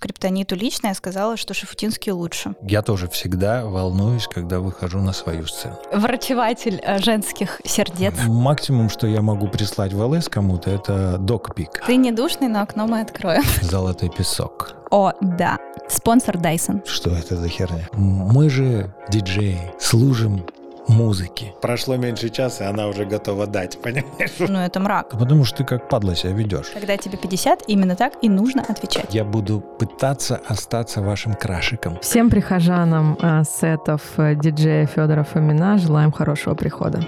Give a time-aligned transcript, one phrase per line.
[0.00, 2.54] скриптониту лично, я сказала, что Шафутинский лучше.
[2.62, 5.76] Я тоже всегда волнуюсь, когда выхожу на свою сцену.
[5.92, 8.14] Врачеватель э, женских сердец.
[8.26, 11.82] Максимум, что я могу прислать в ЛС кому-то, это докпик.
[11.86, 13.42] Ты не душный, но окно мы откроем.
[13.60, 14.74] Золотой песок.
[14.90, 15.58] О, да.
[15.90, 16.80] Спонсор Dyson.
[16.86, 17.86] Что это за херня?
[17.92, 20.46] Мы же диджеи, служим
[20.90, 21.54] музыки.
[21.62, 24.32] Прошло меньше часа, и она уже готова дать, понимаешь?
[24.38, 25.10] Ну, это мрак.
[25.10, 26.66] Потому что ты как падла себя ведешь.
[26.74, 29.14] Когда тебе 50, именно так и нужно отвечать.
[29.14, 31.98] Я буду пытаться остаться вашим крашиком.
[32.00, 37.00] Всем прихожанам э, сетов э, диджея Федора Фомина желаем хорошего прихода.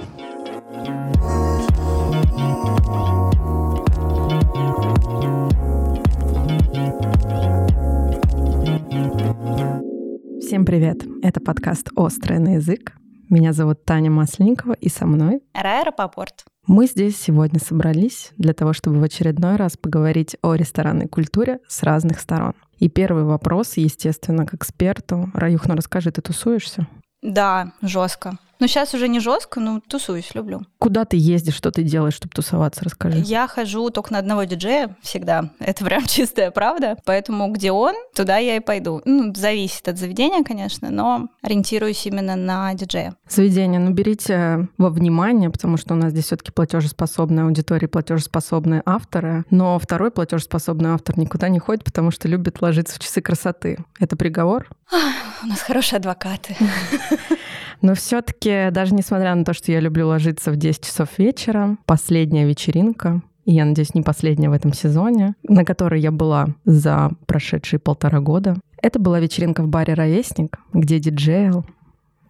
[10.40, 10.98] Всем привет!
[11.22, 13.01] Это подкаст «Острый на язык».
[13.32, 16.44] Меня зовут Таня Масленникова, и со мной Рая Рапопорт.
[16.66, 21.82] мы здесь сегодня собрались для того, чтобы в очередной раз поговорить о ресторанной культуре с
[21.82, 22.52] разных сторон.
[22.78, 25.30] И первый вопрос, естественно, к эксперту.
[25.32, 26.86] Раюхна, расскажи, ты тусуешься?
[27.22, 28.36] Да, жестко.
[28.62, 30.62] Но сейчас уже не жестко, но тусуюсь, люблю.
[30.78, 33.18] Куда ты ездишь, что ты делаешь, чтобы тусоваться, расскажи.
[33.18, 35.50] Я хожу только на одного диджея всегда.
[35.58, 36.96] Это прям чистая правда.
[37.04, 39.02] Поэтому где он, туда я и пойду.
[39.04, 43.16] Ну, зависит от заведения, конечно, но ориентируюсь именно на диджея.
[43.28, 49.44] Заведение, ну берите во внимание, потому что у нас здесь все-таки платежеспособная аудитория, платежеспособные авторы.
[49.50, 53.84] Но второй платежеспособный автор никуда не ходит, потому что любит ложиться в часы красоты.
[53.98, 54.68] Это приговор?
[55.42, 56.56] У нас хорошие адвокаты.
[57.80, 62.46] Но все-таки, даже несмотря на то, что я люблю ложиться в 10 часов вечера, последняя
[62.46, 67.80] вечеринка, и я надеюсь, не последняя в этом сезоне, на которой я была за прошедшие
[67.80, 68.56] полтора года.
[68.80, 71.64] Это была вечеринка в баре «Ровесник», где диджейл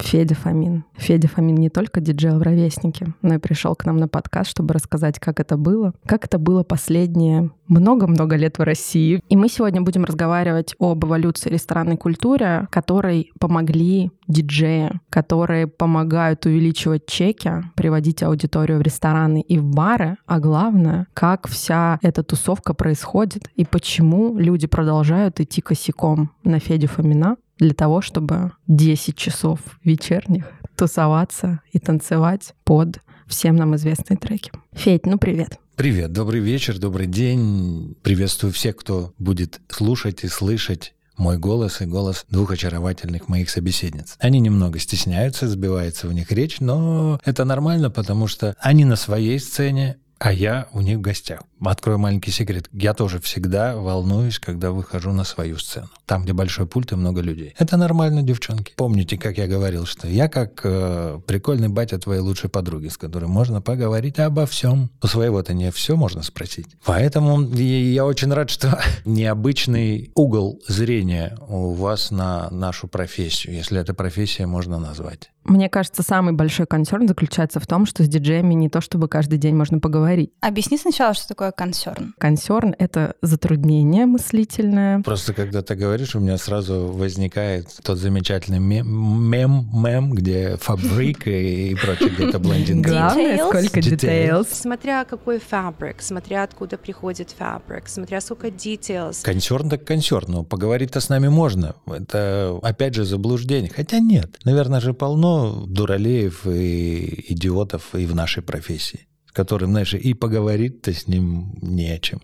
[0.03, 0.85] Федя Фомин.
[0.97, 4.75] Федя Фомин не только диджейл в «Ровеснике», но и пришел к нам на подкаст, чтобы
[4.75, 9.23] рассказать, как это было, как это было последние много-много лет в России.
[9.29, 17.07] И мы сегодня будем разговаривать об эволюции ресторанной культуры, которой помогли диджеи, которые помогают увеличивать
[17.07, 23.49] чеки, приводить аудиторию в рестораны и в бары, а главное, как вся эта тусовка происходит
[23.57, 30.47] и почему люди продолжают идти косяком на Федю Фомина для того, чтобы 10 часов вечерних
[30.77, 34.51] тусоваться и танцевать под всем нам известные треки.
[34.73, 35.61] Федь, ну привет.
[35.77, 37.95] Привет, добрый вечер, добрый день.
[38.03, 44.17] Приветствую всех, кто будет слушать и слышать мой голос и голос двух очаровательных моих собеседниц.
[44.19, 49.39] Они немного стесняются, сбивается у них речь, но это нормально, потому что они на своей
[49.39, 51.41] сцене, а я у них в гостях.
[51.61, 52.69] Открою маленький секрет.
[52.73, 55.89] Я тоже всегда волнуюсь, когда выхожу на свою сцену.
[56.07, 57.55] Там, где большой пульт и много людей.
[57.59, 58.73] Это нормально, девчонки.
[58.77, 63.25] Помните, как я говорил, что я как э, прикольный батя твоей лучшей подруги, с которой
[63.25, 64.91] можно поговорить обо всем.
[65.03, 66.69] У своего-то не все можно спросить.
[66.85, 73.93] Поэтому я очень рад, что необычный угол зрения у вас на нашу профессию, если это
[73.93, 75.33] профессия можно назвать.
[75.45, 79.39] Мне кажется, самый большой концерн заключается в том, что с диджеями не то, чтобы каждый
[79.39, 80.31] день можно поговорить.
[80.41, 82.15] Объясни сначала, что такое консерн.
[82.19, 85.03] Консерн— это затруднение мыслительное.
[85.03, 91.27] Просто когда ты говоришь, у меня сразу возникает тот замечательный мем, мем, мем где фабрик
[91.27, 92.91] и, и прочее, где-то блондинка.
[92.91, 93.97] Главное, сколько Details.
[93.97, 94.47] details.
[94.53, 99.23] Смотря какой фабрик, смотря откуда приходит фабрик, смотря сколько details.
[99.25, 101.75] Консерн так консерн, но поговорить-то с нами можно.
[101.87, 103.71] Это, опять же, заблуждение.
[103.75, 104.39] Хотя нет.
[104.45, 105.32] Наверное же полно
[105.67, 111.91] дуралеев и идиотов и в нашей профессии, с которым, знаешь, и поговорить-то с ним не
[111.91, 112.21] о чем.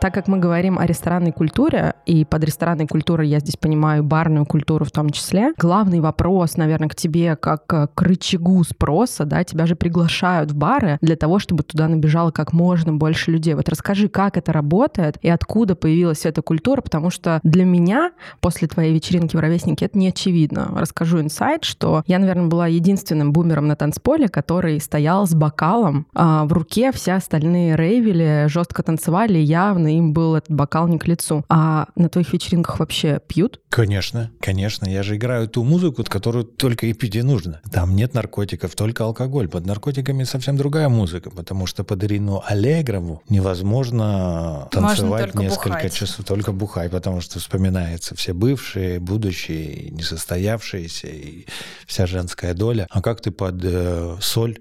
[0.00, 4.46] Так как мы говорим о ресторанной культуре, и под ресторанной культурой я здесь понимаю барную
[4.46, 9.66] культуру в том числе, главный вопрос, наверное, к тебе как к рычагу спроса, да, тебя
[9.66, 13.54] же приглашают в бары для того, чтобы туда набежало как можно больше людей.
[13.54, 18.68] Вот расскажи, как это работает и откуда появилась эта культура, потому что для меня после
[18.68, 20.74] твоей вечеринки в Ровеснике это не очевидно.
[20.76, 26.44] Расскажу инсайт, что я, наверное, была единственным бумером на танцполе, который стоял с бокалом а,
[26.44, 31.44] в руке, все остальные рейвили, жестко танцевали, явно им был этот бокал не к лицу.
[31.48, 33.60] А на твоих вечеринках вообще пьют?
[33.68, 34.88] Конечно, конечно.
[34.88, 37.60] Я же играю ту музыку, которую только и пить и нужно.
[37.70, 39.48] Там нет наркотиков, только алкоголь.
[39.48, 45.94] Под наркотиками совсем другая музыка, потому что под Ирину Аллегрову невозможно танцевать несколько бухать.
[45.94, 46.24] часов.
[46.24, 51.46] Только бухай, потому что вспоминается все бывшие, будущие, несостоявшиеся, и
[51.86, 52.86] вся женская доля.
[52.90, 54.58] А как ты под э, соль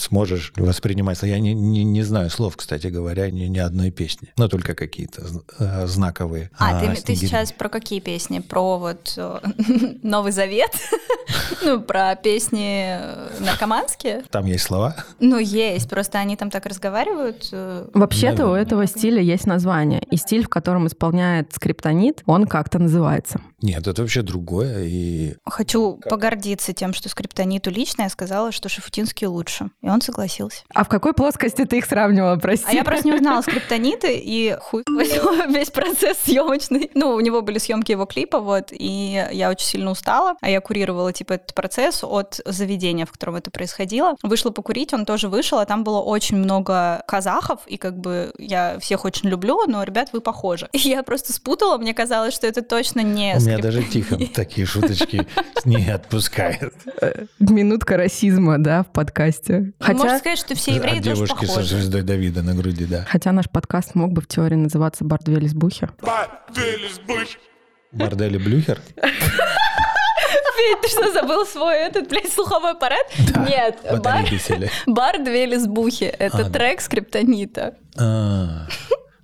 [0.00, 1.18] сможешь воспринимать.
[1.22, 5.26] Я не, не, не знаю слов, кстати говоря, ни, ни одной песни, но только какие-то
[5.58, 6.50] э, знаковые.
[6.58, 8.40] А, ты, ты сейчас про какие песни?
[8.40, 9.40] Про вот э,
[10.02, 10.70] Новый Завет?
[11.60, 14.22] Ну, про песни э, наркоманские?
[14.30, 14.96] Там есть слова?
[15.18, 17.50] Ну, есть, просто они там так разговаривают.
[17.52, 20.00] Вообще-то у этого стиля есть название.
[20.10, 23.40] И стиль, в котором исполняет скриптонит, он как-то называется.
[23.60, 24.84] Нет, это вообще другое.
[24.84, 29.70] И Хочу погордиться тем, что скриптониту лично я сказала, что Шафутинский лучше.
[29.88, 30.64] И он согласился.
[30.74, 32.66] А в какой плоскости ты их сравнивала, прости?
[32.68, 34.84] А я просто не узнала скриптониты, и хуй
[35.48, 36.90] весь процесс съемочный.
[36.92, 40.60] Ну, у него были съемки его клипа, вот, и я очень сильно устала, а я
[40.60, 44.16] курировала, типа, этот процесс от заведения, в котором это происходило.
[44.22, 48.78] Вышла покурить, он тоже вышел, а там было очень много казахов, и как бы я
[48.80, 50.68] всех очень люблю, но, ребят, вы похожи.
[50.72, 54.66] И я просто спутала, мне казалось, что это точно не у меня даже тихо такие
[54.66, 55.26] шуточки
[55.64, 56.74] не отпускает.
[57.38, 59.72] Минутка расизма, да, в подкасте.
[59.80, 61.68] Можно Хотя, сказать, что все евреи От тоже девушки со похожи.
[61.76, 63.04] звездой Давида на груди, да.
[63.08, 65.88] хотя наш подкаст мог бы в теории называться «Бордве лесбухи».
[67.92, 68.80] Бордели Блюхер?
[69.00, 73.06] Федь, ты что, забыл свой этот, блядь, слуховой аппарат?
[73.48, 74.26] Нет, бар,
[74.86, 76.04] бар две лесбухи.
[76.04, 76.50] Это А, да.
[76.50, 77.76] трек скриптонита.
[77.96, 78.66] А,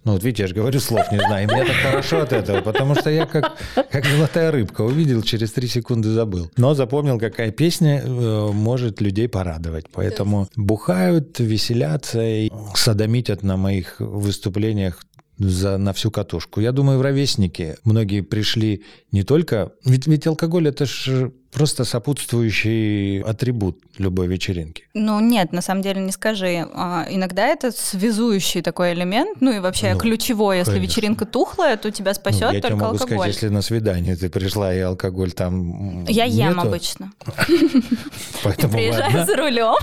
[0.04, 1.48] Ну вот видите, я же говорю, слов не знаю.
[1.48, 3.56] И мне так хорошо от этого, потому что я как,
[3.90, 6.50] как золотая рыбка увидел, через три секунды забыл.
[6.56, 9.86] Но запомнил, какая песня э, может людей порадовать.
[9.90, 15.00] Поэтому бухают, веселятся и садомитят на моих выступлениях
[15.38, 16.60] за, на всю катушку.
[16.60, 19.72] Я думаю, в ровесники многие пришли не только...
[19.84, 24.84] Ведь, ведь алкоголь– это же просто сопутствующий атрибут любой вечеринки.
[24.92, 26.66] Ну нет, на самом деле не скажи.
[26.74, 30.58] А, иногда это связующий такой элемент, ну и вообще Ну, ключевой.
[30.58, 30.90] Если конечно.
[30.90, 33.16] вечеринка тухлая, то тебя Ну, спасет я тебе только могу алкоголь.
[33.16, 37.12] сказать, если на свидание ты пришла и алкоголь там Я ем нету, обычно.
[38.42, 39.76] Поэтому вы Приезжаю за рулем.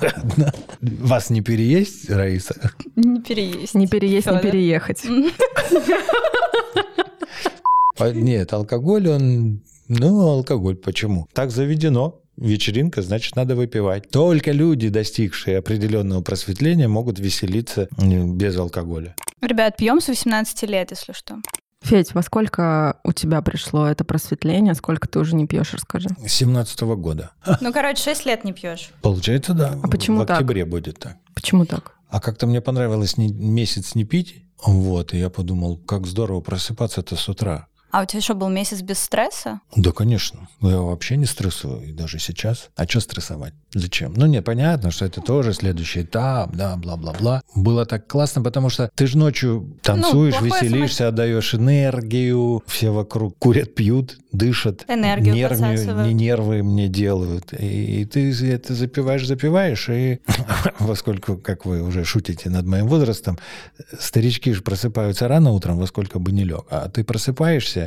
[0.80, 2.54] Вас не переесть, Раиса?
[2.96, 3.74] Не переесть.
[3.74, 5.02] Не переесть, не переехать.
[7.98, 9.62] А, Нет, алкоголь, он...
[9.88, 11.28] Ну, алкоголь, почему?
[11.32, 12.18] Так заведено.
[12.38, 14.08] Вечеринка, значит, надо выпивать.
[14.10, 19.14] Только люди, достигшие определенного просветления, могут веселиться м, без алкоголя.
[19.42, 21.36] Ребят, пьем с 18 лет, если что.
[21.82, 24.74] Федь, во сколько у тебя пришло это просветление?
[24.74, 26.08] Сколько ты уже не пьешь, расскажи.
[26.26, 27.32] С 17 года.
[27.60, 28.90] Ну, короче, 6 лет не пьешь.
[29.02, 29.78] Получается, да.
[29.82, 30.36] А почему В так?
[30.38, 31.16] октябре будет так.
[31.34, 31.96] Почему так?
[32.08, 34.44] А как-то мне понравилось не- месяц не пить.
[34.64, 37.66] Вот, и я подумал, как здорово просыпаться-то с утра.
[37.92, 39.60] А у тебя еще был месяц без стресса?
[39.76, 40.48] Да, конечно.
[40.62, 42.70] Я вообще не стрессую, и даже сейчас.
[42.74, 43.52] А что стрессовать?
[43.74, 44.14] Зачем?
[44.14, 47.42] Ну, нет, понятно, что это тоже следующий этап, да, бла-бла-бла.
[47.54, 53.36] Было так классно, потому что ты же ночью танцуешь, Ну, веселишься, отдаешь энергию, все вокруг
[53.38, 54.86] курят, пьют, дышат.
[54.88, 56.08] Энергию подсасывают.
[56.08, 57.52] не нервы мне делают.
[57.52, 60.20] И, и ты это запиваешь, запиваешь, и
[60.78, 63.38] поскольку, как вы уже шутите над моим возрастом,
[64.00, 66.64] старички же просыпаются рано утром, во сколько бы не лег.
[66.70, 67.81] А ты просыпаешься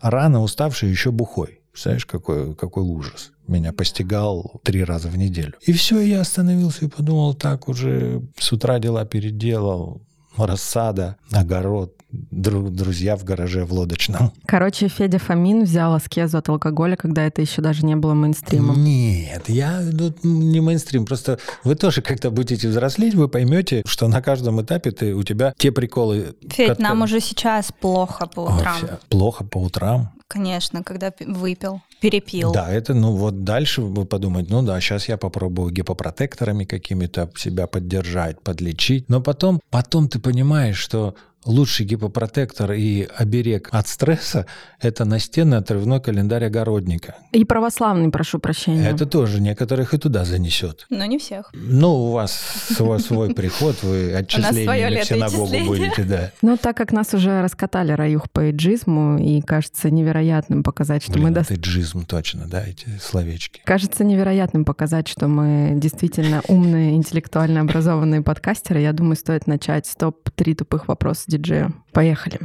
[0.00, 1.60] рано уставший, еще бухой.
[1.72, 3.32] Представляешь, какой, какой ужас.
[3.46, 5.54] Меня постигал три раза в неделю.
[5.62, 10.02] И все, я остановился и подумал, так уже с утра дела переделал.
[10.36, 14.32] Рассада, огород, друзья в гараже в лодочном.
[14.46, 18.82] Короче, Федя Фомин взял аскезу от алкоголя, когда это еще даже не было мейнстримом.
[18.82, 21.04] Нет, я тут не мейнстрим.
[21.06, 25.54] Просто вы тоже как-то будете взрослеть, вы поймете, что на каждом этапе ты, у тебя
[25.56, 26.34] те приколы...
[26.42, 28.76] Федь, которые- нам уже сейчас плохо по О, утрам.
[28.76, 30.10] вся- Плохо по утрам.
[30.28, 32.52] Конечно, когда пи- выпил, перепил.
[32.52, 37.66] Да, это, ну вот дальше вы подумаете, ну да, сейчас я попробую гипопротекторами какими-то себя
[37.66, 39.08] поддержать, подлечить.
[39.08, 44.46] Но потом, потом ты понимаешь, что лучший гипопротектор и оберег от стресса–
[44.80, 47.16] это настенный отрывной календарь огородника.
[47.32, 48.88] И православный, прошу прощения.
[48.88, 50.86] Это тоже некоторых и туда занесет.
[50.90, 51.50] Но не всех.
[51.54, 56.30] Ну, у вас свой, свой приход, вы отчислениями в синагогу будете, да.
[56.42, 61.30] Ну, так как нас уже раскатали раюх по эйджизму, и кажется невероятным показать, что мы
[61.30, 63.60] Блин, дос- это джизм точно, да, эти словечки.
[63.64, 68.80] Кажется невероятным показать, что мы действительно умные, интеллектуально образованные подкастеры.
[68.80, 69.94] Я думаю, стоит начать с
[70.40, 71.72] топ-3 тупых вопросов диджея.
[71.92, 72.40] Поехали.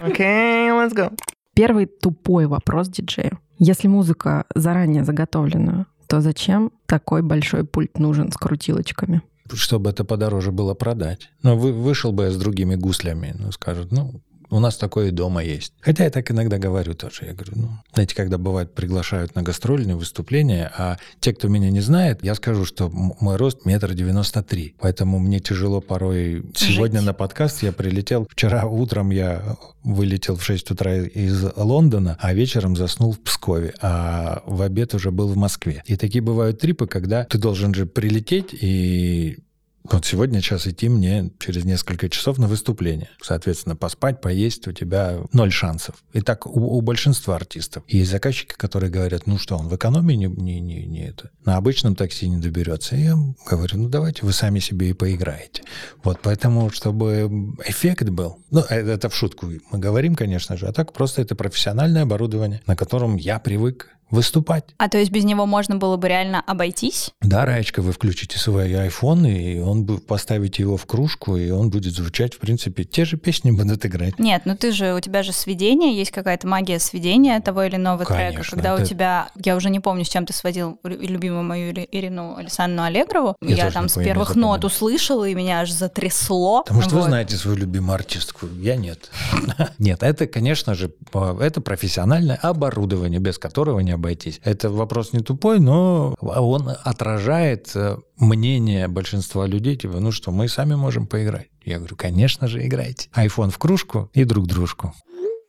[0.00, 1.16] Okay, let's go.
[1.54, 3.38] Первый тупой вопрос диджею.
[3.58, 9.22] Если музыка заранее заготовлена, то зачем такой большой пульт нужен с крутилочками?
[9.52, 11.30] Чтобы это подороже было продать.
[11.42, 14.20] Но вы, вышел бы я с другими гуслями, ну, скажут, ну,
[14.54, 15.72] У нас такое и дома есть.
[15.80, 17.24] Хотя я так иногда говорю тоже.
[17.26, 21.80] Я говорю, ну, знаете, когда бывает приглашают на гастрольные выступления, а те, кто меня не
[21.80, 24.76] знает, я скажу, что мой рост метр девяносто три.
[24.78, 26.44] Поэтому мне тяжело порой...
[26.54, 28.28] Сегодня на подкаст я прилетел.
[28.30, 34.44] Вчера утром я вылетел в 6 утра из Лондона, а вечером заснул в Пскове, а
[34.46, 35.82] в обед уже был в Москве.
[35.86, 39.38] И такие бывают трипы, когда ты должен же прилететь и
[39.84, 43.10] вот сегодня час идти мне через несколько часов на выступление.
[43.22, 45.96] Соответственно, поспать, поесть у тебя ноль шансов.
[46.14, 47.84] И так у, у большинства артистов.
[47.86, 51.56] И заказчики, которые говорят, ну что, он в экономии не, не, не, не это, на
[51.56, 52.96] обычном такси не доберется.
[52.96, 53.16] И я
[53.48, 55.62] говорю, ну давайте вы сами себе и поиграете.
[56.02, 60.72] Вот поэтому, чтобы эффект был, ну это, это в шутку мы говорим, конечно же, а
[60.72, 64.64] так просто это профессиональное оборудование, на котором я привык выступать.
[64.78, 67.10] А то есть без него можно было бы реально обойтись?
[67.20, 71.70] Да, Раечка, вы включите свой iPhone, и он бы поставите его в кружку, и он
[71.70, 74.18] будет звучать, в принципе, те же песни будут играть.
[74.18, 78.04] Нет, ну ты же, у тебя же сведение, есть какая-то магия сведения того или иного
[78.04, 81.00] Конечно, трека, когда это- у тебя, я уже не помню, с чем ты сводил лю-
[81.00, 84.48] любимую мою Ири- Ирину Александровну Аллегрову, Я я, там с помню, первых запомнил.
[84.50, 86.62] нот услышала, и меня аж затрясло.
[86.62, 87.06] Потому что вы Вот.
[87.08, 89.10] знаете свою любимую артистку, я нет.
[89.78, 90.92] Нет, это, конечно же,
[91.40, 94.40] это профессиональное оборудование, без которого не обойтись.
[94.44, 100.48] Это вопрос не тупой, но он отражает э, мнение большинства людей, типа, ну что, мы
[100.48, 101.48] сами можем поиграть.
[101.64, 103.08] Я говорю, конечно же, играйте.
[103.12, 104.92] Айфон в кружку и друг дружку.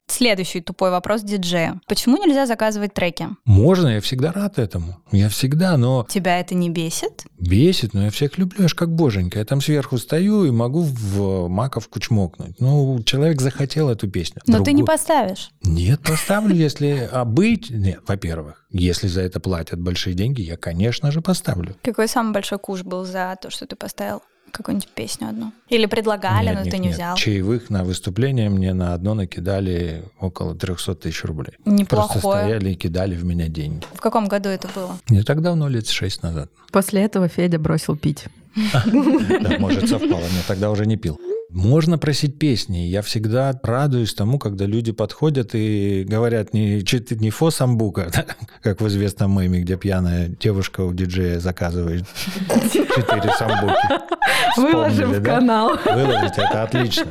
[0.08, 1.82] Следующий тупой вопрос диджея.
[1.88, 3.30] Почему нельзя заказывать треки?
[3.46, 4.98] Можно, я всегда рад этому.
[5.12, 7.26] Я всегда, но Тебя это не бесит?
[7.40, 9.40] Бесит, но я всех люблю, я ж как боженька.
[9.40, 12.60] Я там сверху стою и могу в маковку чмокнуть.
[12.60, 14.42] Ну, человек захотел эту песню.
[14.46, 15.50] Но ты не поставишь.
[15.64, 17.10] Нет, поставлю, если...
[17.12, 17.70] А быть...
[17.70, 21.76] Нет, во-первых, если за это платят большие деньги, я, конечно же, поставлю.
[21.82, 24.22] Какой самый большой куш был за то, что ты поставил
[24.52, 25.52] какую-нибудь песню одну?
[25.70, 26.96] Или предлагали, Нет, но нет, ты не нет.
[26.96, 27.16] взял?
[27.18, 31.54] Чаевых на выступление мне на одно накидали около 300 тысяч рублей.
[31.64, 32.20] Просто Неплохое.
[32.44, 33.84] стояли и кидали в меня деньги.
[33.94, 34.98] В каком году это было?
[35.10, 36.50] Не так давно, лет шесть назад.
[36.72, 38.26] После этого Федя бросил пить.
[38.86, 41.20] Да, может, совпало, но тогда уже не пил.
[41.56, 42.80] Можно просить песни.
[42.80, 46.84] Я всегда радуюсь тому, когда люди подходят и говорят не,
[47.22, 48.12] не фо самбука,
[48.62, 52.04] как в известном меме, где пьяная девушка у диджея заказывает
[52.50, 53.88] четыре самбуки.
[54.58, 55.36] Выложим в да?
[55.36, 55.80] канал.
[55.86, 57.08] Выложить, это отлично.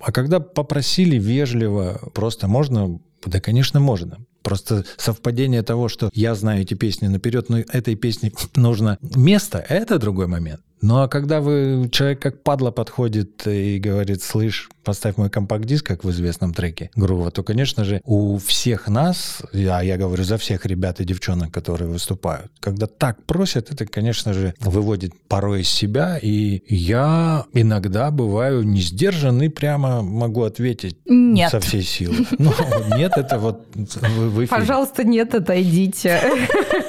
[0.00, 4.18] А когда попросили вежливо, просто можно, да, конечно, можно.
[4.42, 9.98] Просто совпадение того, что я знаю эти песни наперед, но этой песне нужно место, это
[9.98, 10.60] другой момент.
[10.82, 16.04] Ну а когда вы человек как падла подходит и говорит, слышь, поставь мой компакт-диск, как
[16.04, 20.64] в известном треке Грува, то, конечно же, у всех нас, а я говорю за всех
[20.66, 26.18] ребят и девчонок, которые выступают, когда так просят, это, конечно же, выводит порой из себя,
[26.20, 31.50] и я иногда бываю не сдержан и прямо могу ответить Нет.
[31.50, 32.16] со всей силы.
[32.40, 32.52] Ну,
[32.96, 34.46] нет, это вот вы.
[34.46, 36.20] Пожалуйста, нет, отойдите.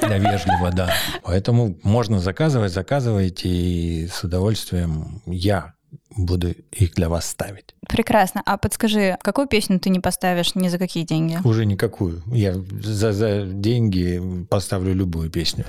[0.02, 0.90] Да, вежливо, да.
[1.24, 3.81] Поэтому можно заказывать, заказывайте, и
[4.12, 5.74] с удовольствием я
[6.16, 7.76] буду их для вас ставить.
[7.88, 8.42] Прекрасно.
[8.46, 11.38] А подскажи, какую песню ты не поставишь ни за какие деньги?
[11.44, 12.22] Уже никакую.
[12.28, 15.66] Я за, за деньги поставлю любую песню.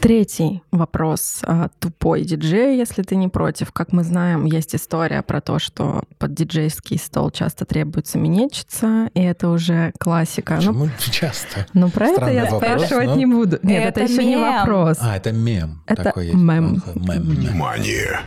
[0.00, 1.40] Третий вопрос.
[1.44, 3.70] А, Тупой диджей, если ты не против.
[3.70, 9.20] Как мы знаем, есть история про то, что под диджейский стол часто требуется минетчица, и
[9.22, 10.54] это уже классика.
[10.60, 11.66] Ну, Почему часто?
[11.72, 13.60] ну, про это Странный я вопрос, спрашивать но- не буду.
[13.62, 14.42] Нет, это, Это еще не мем.
[14.58, 14.98] вопрос.
[15.00, 15.82] А, это мем.
[15.86, 16.32] Это такой.
[16.32, 17.22] Мем, мем.
[17.22, 18.20] Внимание!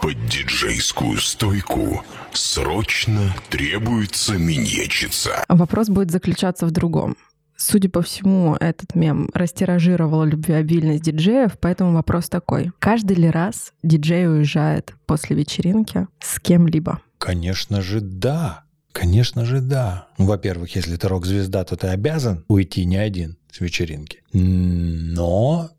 [0.00, 5.44] Под диджейскую стойку срочно требуется минетчица.
[5.48, 7.16] Вопрос будет заключаться в другом.
[7.56, 12.70] Судя по всему, этот мем растиражировал любвеобильность диджеев, поэтому вопрос такой.
[12.78, 17.00] Каждый ли раз диджей уезжает после вечеринки с кем-либо?
[17.18, 18.64] Конечно же, да.
[18.92, 20.08] Конечно же, да.
[20.18, 24.22] Ну, во-первых, если ты рок-звезда, то ты обязан уйти не один с вечеринки.
[24.32, 25.70] Но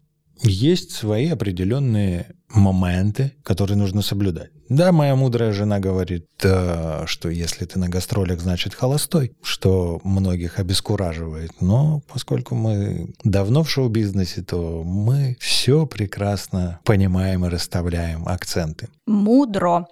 [0.42, 4.52] есть свои определенные моменты, которые нужно соблюдать.
[4.70, 10.60] Да, моя мудрая жена говорит, э, что если ты на гастролях, значит холостой, что многих
[10.60, 11.52] обескураживает.
[11.62, 18.90] Но поскольку мы давно в шоу-бизнесе, то мы все прекрасно понимаем и расставляем акценты.
[19.06, 19.88] Мудро.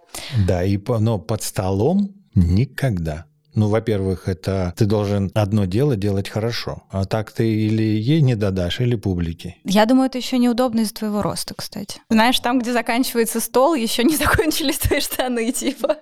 [0.47, 3.25] Да, и но под столом никогда.
[3.55, 6.83] Ну, во-первых, это ты должен одно дело делать хорошо.
[6.89, 9.55] А так ты или ей не додашь, или публике.
[9.63, 12.01] Я думаю, это еще неудобно из-за твоего роста, кстати.
[12.09, 15.97] Знаешь, там, где заканчивается стол, еще не закончились твои штаны, типа.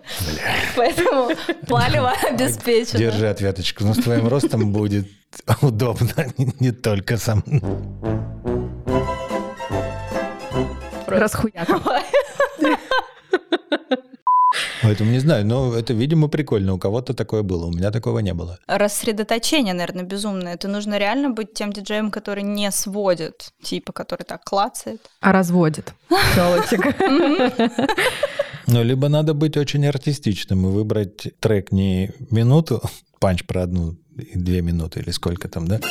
[0.76, 1.30] Поэтому
[1.68, 2.98] палево обеспечено.
[2.98, 3.84] Держи ответочку.
[3.84, 5.08] Но с твоим ростом будет
[5.62, 7.44] удобно не, не только сам.
[11.06, 11.70] Расхуяк.
[14.82, 16.74] Поэтому не знаю, но это, видимо, прикольно.
[16.74, 18.60] У кого-то такое было, у меня такого не было.
[18.68, 20.54] Рассредоточение, наверное, безумное.
[20.54, 25.02] Это нужно реально быть тем диджеем, который не сводит, типа, который так клацает.
[25.22, 25.94] А разводит
[26.36, 26.96] телочек.
[28.66, 32.82] Ну, либо надо быть очень артистичным и выбрать трек не минуту,
[33.20, 35.82] панч про одну и две минуты или сколько там, да?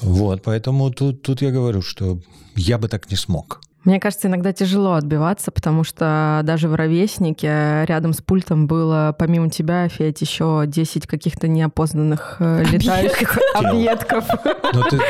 [0.00, 2.18] Вот, поэтому тут, тут я говорю, что
[2.56, 3.60] я бы так не смог.
[3.84, 9.50] Мне кажется, иногда тяжело отбиваться, потому что даже в ровеснике рядом с пультом было, помимо
[9.50, 14.24] тебя, Федь, еще 10 каких-то неопознанных э, летающих объедков.
[14.72, 15.00] Ну, ты,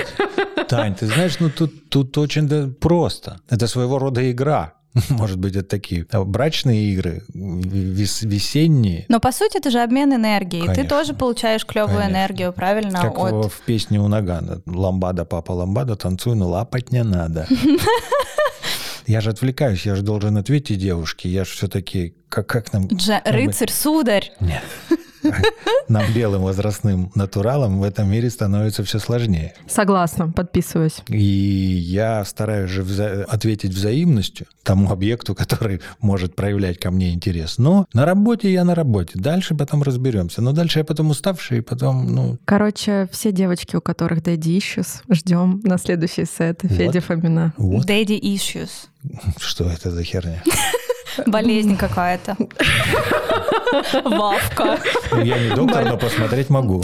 [0.69, 3.39] Тань, ты знаешь, ну тут, тут очень да, просто.
[3.49, 4.75] Это своего рода игра.
[5.09, 9.07] Может быть, это такие а, брачные игры, вес, весенние.
[9.09, 10.63] Но по сути это же обмен энергией.
[10.63, 10.89] Ты Конечно.
[10.89, 12.13] тоже получаешь клевую Конечно.
[12.13, 13.01] энергию, правильно?
[13.01, 13.53] Как от...
[13.53, 14.63] в песне у Нагана.
[14.67, 17.47] Ламбада, папа, ламбада, танцуй, но лапать не надо.
[19.07, 21.29] Я же отвлекаюсь, я же должен ответить девушке.
[21.29, 22.89] Я же все-таки, как, как нам...
[22.91, 24.33] Мы- Рыцарь, сударь.
[24.41, 24.63] Нет.
[25.89, 29.55] Нам белым возрастным натуралам в этом мире становится все сложнее.
[29.67, 31.03] Согласна, подписываюсь.
[31.09, 37.59] И я стараюсь же вза- ответить взаимностью тому объекту, который может проявлять ко мне интерес.
[37.59, 39.13] Но на работе я на работе.
[39.15, 40.43] Дальше потом разберемся.
[40.43, 45.03] Но дальше я потом уставший, и потом, ну, Короче, все девочки, у которых Daddy Issues,
[45.11, 47.53] ждем на следующий сет Федя Фомина.
[47.57, 48.71] вот Daddy issues.
[49.39, 50.43] что это за херня.
[51.27, 52.37] Болезнь какая-то.
[54.05, 54.79] Вавка.
[55.23, 56.83] Я не доктор, но посмотреть могу.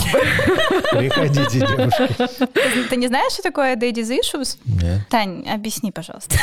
[0.91, 2.87] Приходите, девушки.
[2.89, 4.57] Ты не знаешь, что такое Daddy's issues?
[4.65, 5.07] Нет.
[5.09, 6.35] Тань, объясни, пожалуйста.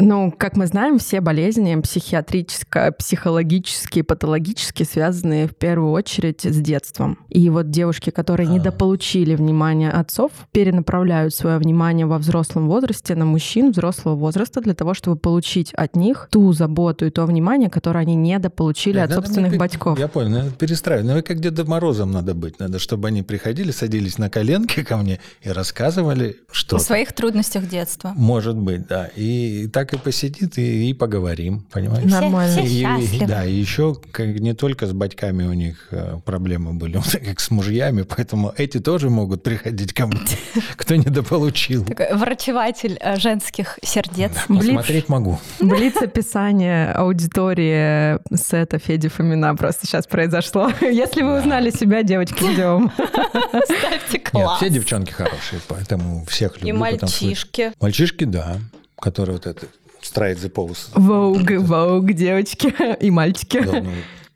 [0.00, 7.18] Ну, как мы знаем, все болезни психиатрические, психологические, патологические связаны в первую очередь с детством.
[7.28, 13.72] И вот девушки, которые недополучили внимания отцов, перенаправляют свое внимание во взрослом возрасте на мужчин
[13.72, 18.14] взрослого возраста для того, чтобы получить от них ту заботу и то внимание, которое они
[18.14, 19.98] недополучили от Надо собственных пе- батьков.
[19.98, 21.06] Я понял, надо перестраивать.
[21.06, 22.58] Ну, как Дедом Морозом надо быть.
[22.58, 27.68] Надо, чтобы они приходили, садились на коленки ко мне и рассказывали, что О своих трудностях
[27.68, 28.12] детства.
[28.16, 29.10] Может быть, да.
[29.16, 32.10] И так и посидит, и, и поговорим, понимаешь?
[32.10, 32.62] Нормально.
[32.62, 37.00] Все И- да, и еще как, не только с батьками у них э, проблемы были,
[37.24, 40.20] как с мужьями, поэтому эти тоже могут приходить ко мне,
[40.76, 41.84] кто недополучил.
[41.84, 44.32] Такой врачеватель э, женских сердец.
[44.48, 45.38] Посмотреть могу.
[45.60, 50.70] Блиц описание аудитории сета Феди Фомина просто сейчас произошло.
[50.80, 52.90] Если вы узнали себя, девочки, ждем.
[52.98, 54.58] Ставьте Нет, класс.
[54.58, 56.68] все девчонки хорошие, поэтому всех люблю.
[56.68, 57.72] И мальчишки.
[57.80, 58.58] Мальчишки, да,
[59.00, 59.66] которые вот это
[60.12, 60.88] Straight the pose.
[60.94, 63.60] Воуг, воуг, девочки и мальчики.
[63.60, 63.90] Да, ну,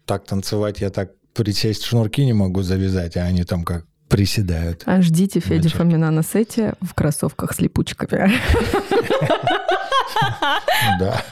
[0.04, 4.82] так танцевать я так присесть шнурки не могу завязать, а они там как приседают.
[4.86, 5.76] А Ждите Федю Мальчишки.
[5.78, 8.32] Фомина на сете в кроссовках с липучками.
[10.98, 11.22] Да.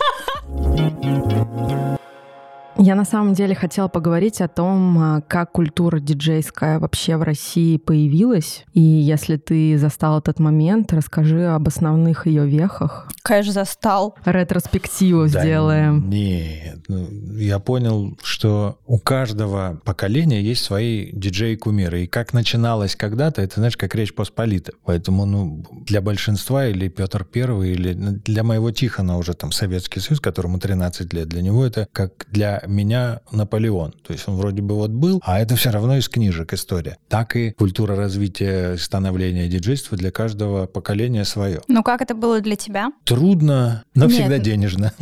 [2.84, 7.76] Я на самом деле хотела поговорить о том, а, как культура диджейская вообще в России
[7.76, 8.64] появилась.
[8.74, 13.08] И если ты застал этот момент, расскажи об основных ее вехах.
[13.22, 14.16] Конечно, застал.
[14.24, 16.10] Ретроспективу Да сделаем.
[16.10, 22.02] Нет, ну, я понял, что у каждого поколения есть свои диджеи-кумиры.
[22.02, 24.72] И как начиналось когда-то, это, знаешь, как речь Посполита.
[24.84, 30.00] Поэтому, ну, для большинства или Петр Первый, или ну, для моего Тихона уже там Советский
[30.00, 33.92] Союз, которому 13 лет, для него это как для меня Наполеон.
[34.02, 36.96] То есть он вроде бы вот был, а это все равно из книжек история.
[37.08, 41.61] Так и культура развития становления диджейства для каждого поколения свое.
[41.68, 42.92] Ну как это было для тебя?
[43.04, 44.14] Трудно, но Нет.
[44.14, 44.92] всегда денежно.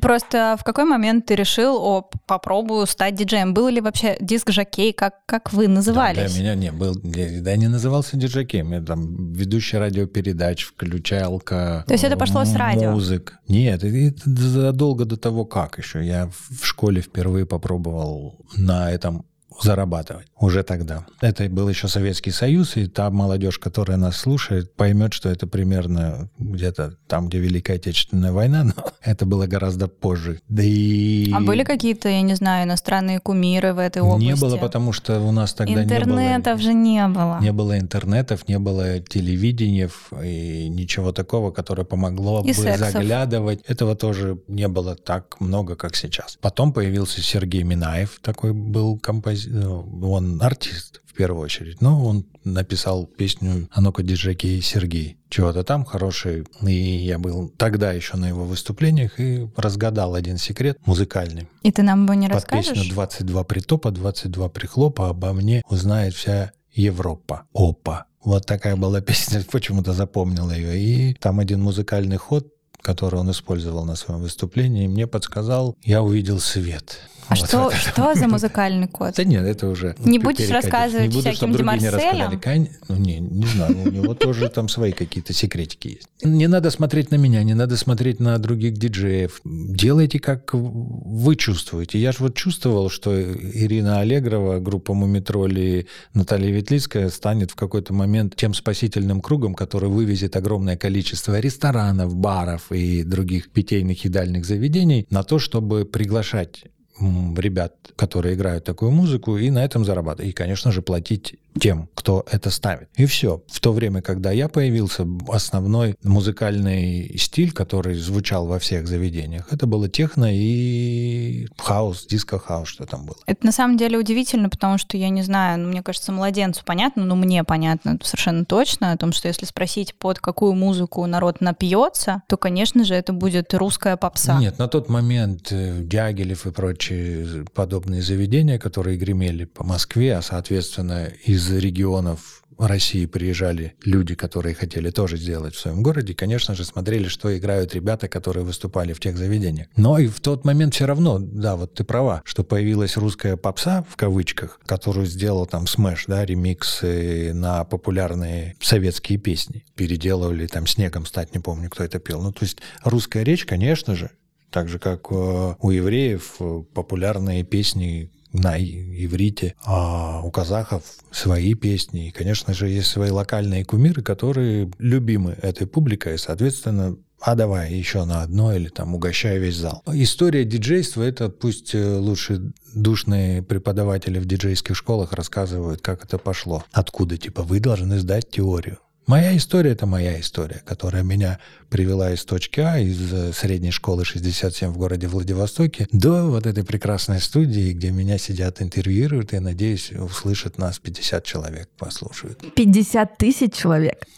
[0.00, 3.54] Просто в какой момент ты решил, о, попробую стать диджеем?
[3.54, 4.92] Был ли вообще диск-жокей?
[4.92, 6.34] Как, как вы Да, назывались?
[6.34, 8.72] для меня не был, да, не назывался диджакеем.
[8.72, 11.84] Я там ведущий радиопередач, включалка.
[11.86, 12.90] То есть это пошло с радио?
[12.90, 13.38] Музык.
[13.48, 16.04] Нет, это, задолго до того, как еще.
[16.04, 19.24] Я в школе впервые попробовал на этом
[19.62, 21.06] зарабатывать уже тогда.
[21.20, 26.28] Это был еще Советский Союз, и та молодежь, которая нас слушает, поймет, что это примерно
[26.38, 30.40] где-то там, где Великая Отечественная война, но это было гораздо позже.
[30.48, 31.32] Да и...
[31.32, 34.24] А были какие-то, я не знаю, иностранные кумиры в этой области?
[34.26, 35.96] Не было, потому что у нас тогда не было...
[35.96, 37.38] Интернетов же не было.
[37.40, 39.90] Не было интернетов, не было телевидения
[40.22, 42.92] и ничего такого, которое помогло И бы сексов.
[42.92, 43.62] заглядывать.
[43.66, 46.38] Этого тоже не было так много, как сейчас.
[46.40, 51.80] Потом появился Сергей Минаев, такой был композитор, он артист в первую очередь.
[51.80, 55.18] Но он написал песню «А ну-ка, диджей Сергей».
[55.28, 56.46] Чего-то там хороший.
[56.62, 61.48] И я был тогда еще на его выступлениях и разгадал один секрет музыкальный.
[61.62, 62.74] И ты нам его не Под расскажешь?
[62.74, 67.44] песню «22 притопа, 22 прихлопа» обо мне узнает вся Европа.
[67.54, 68.06] Опа.
[68.22, 70.78] Вот такая была песня, почему-то запомнил ее.
[70.78, 72.48] И там один музыкальный ход,
[72.86, 77.00] который он использовал на своем выступлении, мне подсказал, я увидел свет.
[77.28, 79.14] А Вот что, что за музыкальный код?
[79.16, 79.96] Да нет, это уже...
[79.98, 82.40] Не будешь рассказывать не буду, всяким чтобы другие не Демарселям?
[82.40, 86.08] Кань- Ну, не, не знаю, у него тоже там свои какие-то секретики есть.
[86.22, 89.40] Не надо смотреть на меня, не надо смотреть на других диджеев.
[89.44, 91.98] Делайте, как вы чувствуете.
[91.98, 97.92] Я же вот чувствовал, что Ирина Аллегрова, группа Мумитроль и Наталья Ветлицкая станет в какой-то
[97.92, 104.44] момент тем спасительным кругом, который вывезет огромное количество ресторанов, баров и других питейных и едальных
[104.44, 106.64] заведений на то, чтобы приглашать
[107.00, 110.30] ребят, которые играют такую музыку, и на этом зарабатывать.
[110.30, 112.88] И, конечно же, платить тем, кто это ставит.
[112.96, 113.42] И все.
[113.48, 119.66] В то время, когда я появился, основной музыкальный стиль, который звучал во всех заведениях, это
[119.66, 123.16] было техно и хаус, диско-хаус, что там было.
[123.26, 127.04] Это на самом деле удивительно, потому что я не знаю, ну, мне кажется, младенцу понятно,
[127.04, 132.22] но мне понятно совершенно точно о том, что если спросить, под какую музыку народ напьется,
[132.28, 134.38] то, конечно же, это будет русская попса.
[134.38, 136.50] Нет, на тот момент э, Дягилев и
[136.86, 144.54] прочие подобные заведения, которые гремели по Москве, а, соответственно, из регионов России приезжали люди, которые
[144.54, 149.00] хотели тоже сделать в своем городе, конечно же, смотрели, что играют ребята, которые выступали в
[149.00, 149.66] тех заведениях.
[149.76, 153.84] Но и в тот момент все равно, да, вот ты права, что появилась русская попса,
[153.90, 159.66] в кавычках, которую сделал там Смэш, да, ремиксы на популярные советские песни.
[159.74, 162.22] Переделывали там «Снегом стать», не помню, кто это пел.
[162.22, 164.12] Ну, то есть русская речь, конечно же,
[164.50, 171.54] так же, как э, у евреев э, популярные песни на иврите, а у казахов свои
[171.54, 172.08] песни.
[172.08, 177.72] И, конечно же, есть свои локальные кумиры, которые любимы этой публикой, и, соответственно, а давай
[177.72, 179.82] еще на одно или там угощай весь зал.
[179.86, 186.64] История диджейства– это пусть э, лучше душные преподаватели в диджейских школах рассказывают, как это пошло.
[186.72, 188.78] Откуда, типа, вы должны сдать теорию.
[189.06, 191.38] Моя история– это моя история, которая меня
[191.70, 196.64] привела из точки А, из э, средней школы 67 в городе Владивостоке, до вот этой
[196.64, 202.52] прекрасной студии, где меня сидят, интервьюируют, и, надеюсь, услышат нас 50 человек, послушают.
[202.56, 204.08] 50 тысяч человек.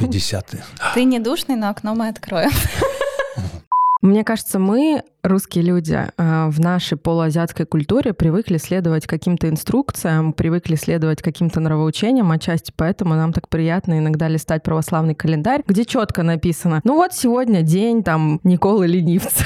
[0.00, 0.56] 50.
[0.94, 2.50] Ты не душный, но окно мы откроем.
[4.02, 10.74] Мне кажется, мы, русские люди, э, в нашей полуазиатской культуре привыкли следовать каким-то инструкциям, привыкли
[10.74, 16.80] следовать каким-то нравоучениям, отчасти поэтому нам так приятно иногда листать православный календарь, где четко написано,
[16.84, 19.44] ну вот сегодня день там Николы Ленивца.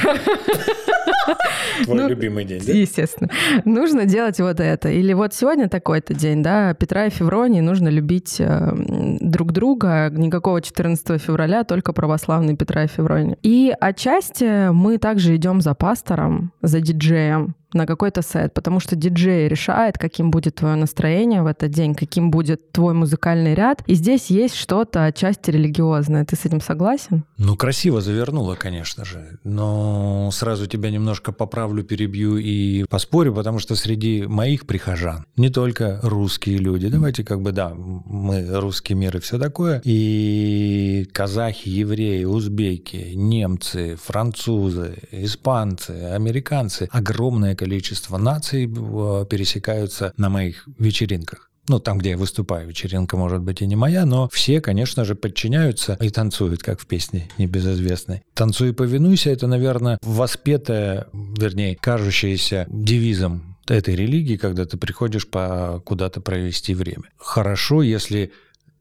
[1.84, 3.30] Твой Ну, любимый день, Естественно.
[3.64, 4.88] Нужно делать вот это.
[4.88, 8.72] Или вот сегодня такой-то день, да, Петра и Февронии нужно любить э,
[9.20, 10.10] друг друга.
[10.10, 13.36] Никакого 14 февраля, только православный Петра и Февронии.
[13.42, 19.48] И отчасти мы также идем за пастором, за диджеем на какой-то сет, потому что диджей
[19.48, 23.82] решает, каким будет твое настроение в этот день, каким будет твой музыкальный ряд.
[23.86, 26.24] И здесь есть что-то отчасти религиозное.
[26.24, 27.24] Ты с этим согласен?
[27.38, 29.38] Ну, красиво завернула, конечно же.
[29.44, 36.00] Но сразу тебя немножко поправлю, перебью и поспорю, потому что среди моих прихожан не только
[36.02, 36.88] русские люди.
[36.88, 39.80] Давайте как бы, да, мы русский мир и все такое.
[39.84, 46.88] И казахи, евреи, узбеки, немцы, французы, испанцы, американцы.
[46.92, 51.50] Огромное количество наций э, пересекаются на моих вечеринках.
[51.68, 55.16] Ну, там, где я выступаю, вечеринка может быть и не моя, но все, конечно же,
[55.16, 58.22] подчиняются и танцуют, как в песне небезызвестной.
[58.34, 65.82] «Танцуй и повинуйся»— это, наверное, воспетое, вернее, кажущееся девизом этой религии, когда ты приходишь по
[65.84, 67.10] куда-то провести время.
[67.16, 68.30] Хорошо, если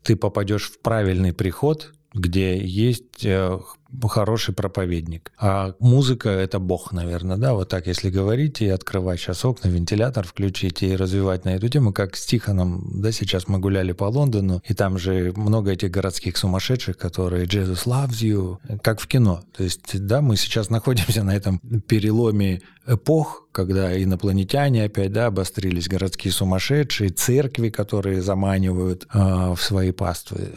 [0.03, 3.59] ты попадешь в правильный приход, где есть э,
[4.07, 5.31] хороший проповедник.
[5.37, 10.25] А музыка— это бог, наверное, да, вот так, если говорить, и открывать сейчас окна, вентилятор
[10.25, 14.61] включить и развивать на эту тему, как с Тихоном, да, сейчас мы гуляли по Лондону,
[14.65, 19.41] и там же много этих городских сумасшедших, которые «Jesus loves you», как в кино.
[19.55, 25.89] То есть, да, мы сейчас находимся на этом переломе эпох, когда инопланетяне опять, да, обострились,
[25.89, 30.51] городские сумасшедшие, церкви, которые заманивают э, в свои паствы.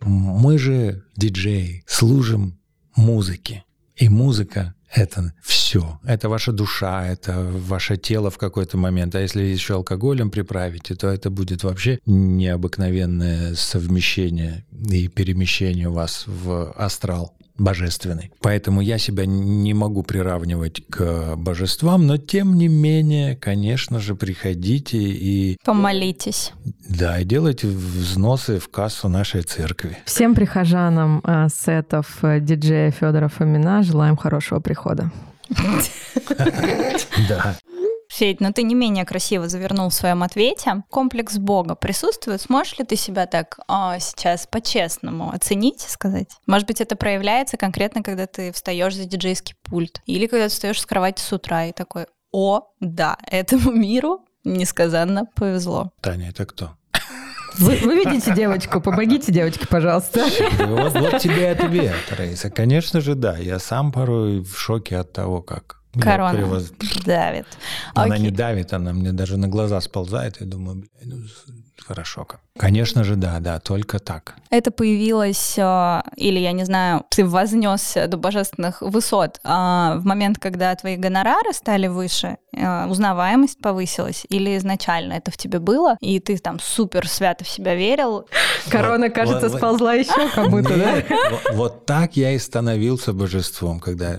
[0.00, 2.58] Мы же, диджеи, служим
[2.96, 3.64] музыке.
[3.96, 5.98] И музыка— это все.
[6.04, 9.14] Это ваша душа, это ваше тело в какой-то момент.
[9.14, 16.72] А если еще алкоголем приправите, то это будет вообще необыкновенное совмещение и перемещение вас в
[16.72, 18.30] астрал божественный.
[18.40, 24.98] Поэтому я себя не могу приравнивать к божествам, но тем не менее, конечно же, приходите
[24.98, 26.52] и Помолитесь.
[26.88, 29.98] да, и делайте взносы в кассу нашей церкви.
[30.04, 35.10] Всем прихожанам э, сетов э, диджея Федора Фомина желаем хорошего прихода.
[37.28, 37.56] Да.
[38.18, 40.82] Федь, но ты не менее красиво завернул в своем ответе.
[40.90, 42.40] Комплекс Бога присутствует?
[42.40, 46.26] Сможешь ли ты себя так а, сейчас по-честному оценить, сказать?
[46.48, 50.02] Может быть, это проявляется конкретно, когда ты встаешь за диджейский пульт?
[50.04, 55.26] Или когда ты встаешь с кровати с утра и такой, о, да, этому миру несказанно
[55.36, 55.92] повезло.
[56.00, 56.72] Таня, это кто?
[57.58, 58.80] Вы, вы видите девочку?
[58.80, 60.26] Помогите девочке, пожалуйста.
[60.66, 62.50] Вот, вот тебе и ответ, Раиса.
[62.50, 63.36] Конечно же, да.
[63.36, 67.46] Я сам порой в шоке от того, как Корона превоз- давит.
[67.94, 68.26] Она Окей.
[68.26, 70.40] не давит, она мне даже на глаза сползает.
[70.40, 72.40] Я думаю, блин, ну, хорошо как.
[72.58, 74.34] Конечно же, да, да, только так.
[74.50, 80.38] Это появилось, э, или, я не знаю, ты вознесся до божественных высот а, в момент,
[80.38, 86.18] когда твои гонорары стали выше, э, узнаваемость повысилась, или изначально это в тебе было, и
[86.18, 88.26] ты там супер свято в себя верил?
[88.70, 89.58] Корона, Вот, кажется, вот, вот.
[89.58, 90.92] сползла еще кому-то, да?
[90.96, 94.16] Нет, вот, вот так я и становился божеством, когда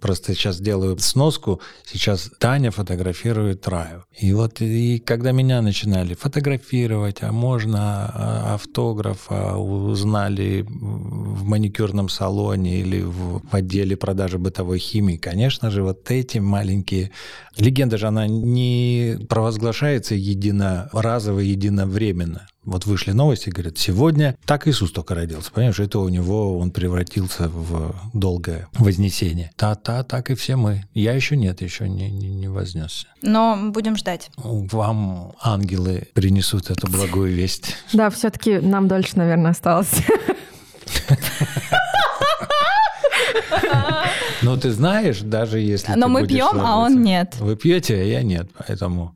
[0.00, 4.04] просто сейчас делаю сноску, сейчас Таня фотографирует Раю.
[4.18, 12.08] И вот и когда меня начинали фотографировать, а можно а, автограф, а узнали в маникюрном
[12.08, 17.10] салоне или в отделе продажи бытовой химии, конечно же, вот эти маленькие...
[17.56, 22.46] Легенда же, она не провозглашается единоразово, единовременно.
[22.68, 25.50] Вот вышли новости, говорят, сегодня так Иисус только родился.
[25.50, 29.50] Понимаешь, это у него он превратился в долгое вознесение.
[29.56, 30.84] Та-та, так и все мы.
[30.92, 33.06] Я еще нет, еще не, не, не вознесся.
[33.22, 34.30] Но будем ждать.
[34.36, 37.74] Вам ангелы принесут эту благую весть.
[37.94, 39.90] Да, все-таки нам дольше, наверное, осталось.
[44.42, 47.36] Но ты знаешь, даже если Но ты мы пьем, а ложиться- он нет.
[47.40, 48.50] Вы пьете, а я нет.
[48.56, 49.14] Поэтому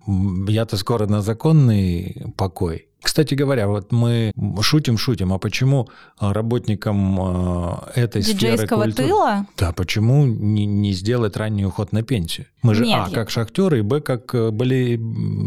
[0.49, 2.89] я-то скоро на законный покой.
[3.03, 5.89] Кстати говоря, вот мы шутим-шутим, а почему
[6.19, 9.47] а, работникам а, этой сферы культуры- тыла?
[9.59, 12.47] Да, почему не, не сделать ранний уход на пенсию?
[12.63, 15.01] Мы же, Нет, а, я- как шахтеры, и, б, как э, бали...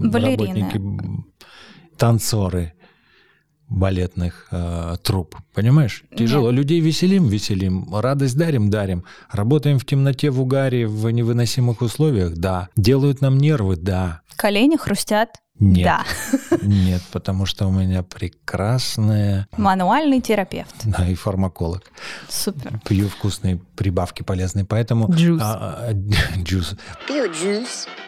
[0.04, 0.82] Работники,
[1.98, 2.74] танцоры
[3.70, 5.36] балетных э, труп.
[5.54, 6.04] Понимаешь?
[6.16, 6.52] Тяжело.
[6.52, 7.88] Людей веселим, веселим.
[7.92, 9.06] Радость дарим, дарим.
[9.32, 12.36] Работаем в темноте, в угаре, в невыносимых условиях?
[12.36, 12.70] Да.
[12.76, 13.76] Делают нам нервы?
[13.76, 14.22] Да.
[14.36, 15.30] Колени хрустят?
[15.60, 15.86] Нет.
[15.86, 16.58] Да.
[16.62, 19.48] Нет, потому что у меня прекрасная...
[19.58, 20.76] Мануальный терапевт.
[20.84, 21.84] Да, и фармаколог.
[22.28, 22.80] Супер.
[22.86, 25.10] Пью вкусные прибавки полезные, поэтому...
[25.14, 25.42] Juice.
[25.42, 26.76] а, а, juice.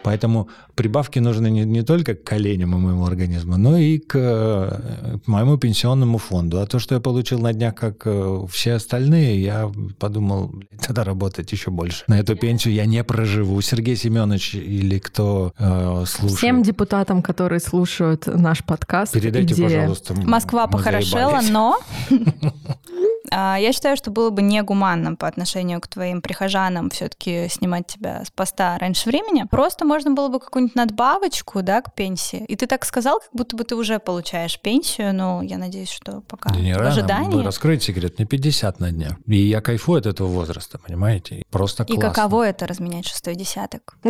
[0.02, 5.18] Поэтому прибавки нужны не, не только к коленям и моему организму, но и к, э,
[5.24, 6.60] к моему пенсионному фонду.
[6.60, 10.54] А то, что я получил на днях, как э, все остальные, я подумал,
[10.88, 12.04] надо работать еще больше.
[12.06, 13.60] На эту пенсию я не проживу.
[13.60, 19.68] Сергей Семенович или кто э, слушает, Всем депутатам, которые слушают наш подкаст, передайте, идея.
[19.68, 20.14] пожалуйста.
[20.14, 21.78] Москва похорошела, но
[23.30, 28.24] а, я считаю, что было бы негуманно по отношению к твоим прихожанам все-таки снимать тебя
[28.24, 29.44] с поста раньше времени.
[29.50, 32.44] Просто можно было бы какую-нибудь надбавочку, да, к пенсии.
[32.48, 36.22] И ты так сказал, как будто бы ты уже получаешь пенсию, но я надеюсь, что
[36.22, 37.34] пока Да не в ожидании.
[37.36, 39.16] вы раскроете секрет, мне 50 на дня.
[39.26, 41.36] И я кайфую от этого возраста, понимаете?
[41.36, 42.10] И Просто И классно.
[42.10, 43.96] каково это разменять шестой десяток?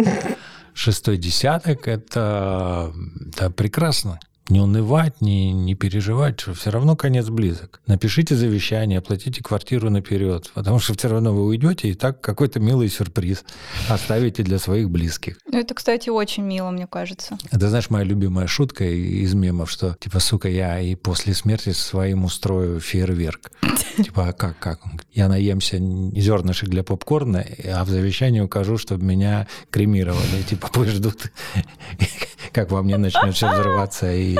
[0.79, 2.93] Шестой десяток это,
[3.33, 4.21] это прекрасно.
[4.49, 7.81] Не унывать, не, не переживать, что все равно конец близок.
[7.87, 12.89] Напишите завещание, оплатите квартиру наперед, потому что все равно вы уйдете и так какой-то милый
[12.89, 13.45] сюрприз
[13.89, 15.37] оставите для своих близких.
[15.51, 17.37] Ну, это, кстати, очень мило, мне кажется.
[17.51, 22.25] Это, знаешь, моя любимая шутка из мемов, что, типа, сука, я и после смерти своим
[22.25, 23.51] устрою фейерверк.
[23.97, 24.81] Типа, а как, как?
[25.13, 30.43] Я наемся зернышек для попкорна, а в завещании укажу, чтобы меня кремировали.
[30.49, 31.33] Типа, пусть ждут,
[32.53, 34.37] как во мне начнет все взрываться и,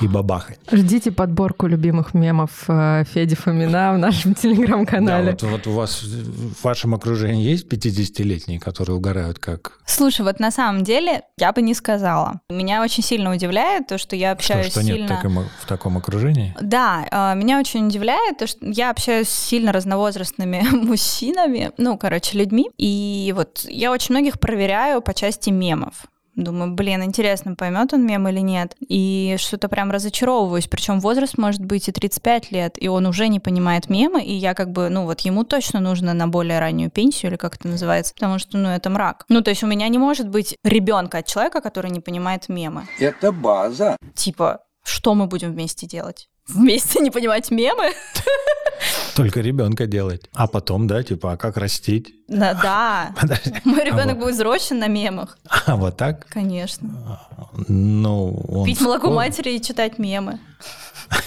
[0.00, 0.58] и бабахать.
[0.70, 5.30] Ждите подборку любимых мемов э, Феди Фомина в нашем Да, телеграм-канале.
[5.32, 9.78] вот, вот у вас в вашем окружении есть 50-летние, которые угорают как...
[9.86, 12.40] Слушай, вот на самом деле я бы не сказала.
[12.50, 15.08] Меня очень сильно удивляет то, что я Что, общаюсь что нет сильно...
[15.08, 16.54] таком- в таком окружении?
[16.60, 22.36] Да, а, меня очень удивляет то, что я общаюсь с сильно разновозрастными мужчинами, ну, короче,
[22.38, 26.04] людьми, и вот я очень многих проверяю по части мемов.
[26.38, 28.76] Думаю, блин, интересно, поймет он мем или нет.
[28.78, 30.68] И что-то прям разочаровываюсь.
[30.68, 34.54] Причем возраст может быть и 35 лет, и он уже не понимает мемы, и я
[34.54, 38.14] как бы, ну вот ему точно нужно на более раннюю пенсию, или как это называется,
[38.14, 39.24] потому что, ну, это мрак.
[39.28, 42.86] Ну, то есть у меня не может быть ребенка от человека, который не понимает мемы.
[43.00, 43.96] Это база.
[44.14, 46.28] Типа, что мы будем вместе делать?
[46.48, 47.92] Вместе не понимать мемы?
[49.14, 50.28] Только ребенка делать.
[50.32, 52.14] А потом, да, типа, а как растить?
[52.28, 53.14] Да, да.
[53.20, 53.52] Подожди.
[53.64, 55.38] Мой А ребенок вот- будет взросшен на мемах.
[55.66, 56.26] А вот так?
[56.28, 56.88] Конечно.
[57.68, 60.38] Ну, он Пить молоко матери и читать мемы.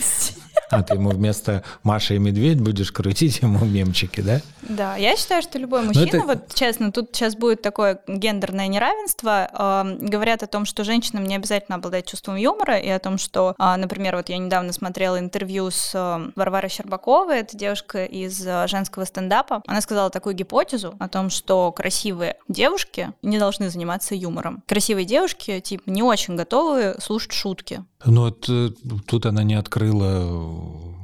[0.72, 4.42] А ты ему вместо Маши и Медведь будешь крутить ему мемчики, да?
[4.62, 9.50] Да, я считаю, что любой мужчина, это- вот честно, тут сейчас будет такое гендерное неравенство.
[9.54, 13.54] Эм, говорят о том, что женщинам не обязательно обладать чувством юмора, и о том, что,
[13.58, 18.68] а, например, вот я недавно смотрела интервью с э, Варварой Щербаковой, это девушка из э,
[18.68, 19.62] женского стендапа.
[19.68, 24.64] Она сказала такую гипотезу о том, что красивые девушки не должны заниматься юмором.
[24.68, 27.84] Красивые девушки, типа, не очень готовы слушать шутки.
[28.06, 28.70] Ну, вот, э,
[29.06, 30.61] тут она не открыла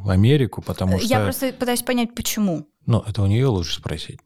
[0.08, 1.08] Америку, потому что...
[1.08, 2.68] Я просто пытаюсь понять, почему.
[2.86, 4.20] Ну, это у нее лучше спросить.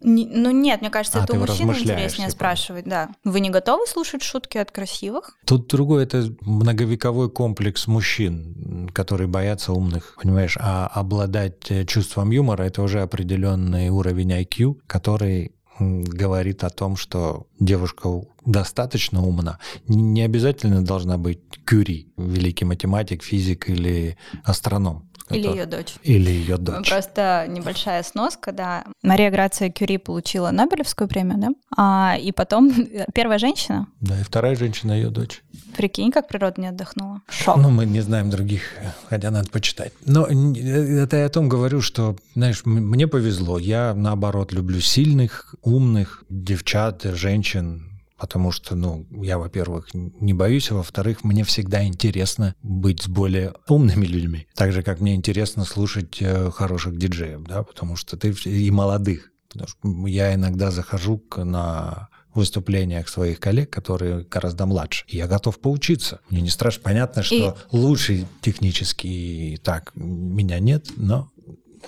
[0.00, 2.30] Не- ну нет, мне кажется, А, это у мужчин интереснее типа.
[2.30, 3.10] спрашивать, да.
[3.24, 5.36] Вы не готовы слушать шутки от красивых?
[5.44, 10.56] Тут другой, это многовековой комплекс мужчин, которые боятся умных, понимаешь?
[10.58, 17.46] А обладать э, чувством юмора— это уже определенный уровень IQ, который говорит о том, что
[17.60, 19.58] девушка достаточно умна.
[19.86, 25.07] Не обязательно должна быть Кюри, великий математик, физик или астроном.
[25.30, 25.94] Или ее дочь?
[26.02, 26.88] Или ее дочь.
[26.88, 28.84] Просто небольшая сноска, да.
[29.02, 31.48] Мария Грация Кюри получила Нобелевскую премию, да?
[31.76, 32.72] А, и потом
[33.14, 33.86] первая женщина.
[34.00, 35.42] Да, и вторая женщина ее дочь.
[35.76, 37.22] Прикинь, как природа не отдохнула.
[37.28, 37.56] Шок.
[37.58, 38.62] Ну, мы не знаем других,
[39.08, 39.92] хотя надо почитать.
[40.04, 43.58] Но н- это я о том говорю, что, знаешь, мне повезло.
[43.58, 50.74] Я, наоборот, люблю сильных, умных девчат, женщин, потому что, ну, я, во-первых, не боюсь, а
[50.74, 54.46] во-вторых, мне всегда интересно быть с более умными людьми.
[54.54, 59.30] Так же, как мне интересно слушать э, хороших диджеев, да, потому что ты и молодых.
[59.48, 65.04] Потому что я иногда захожу на выступлениях своих коллег, которые гораздо младше.
[65.08, 66.20] И я готов поучиться.
[66.28, 66.82] Мне не страшно.
[66.82, 71.30] Понятно, что лучше технически так меня нет, но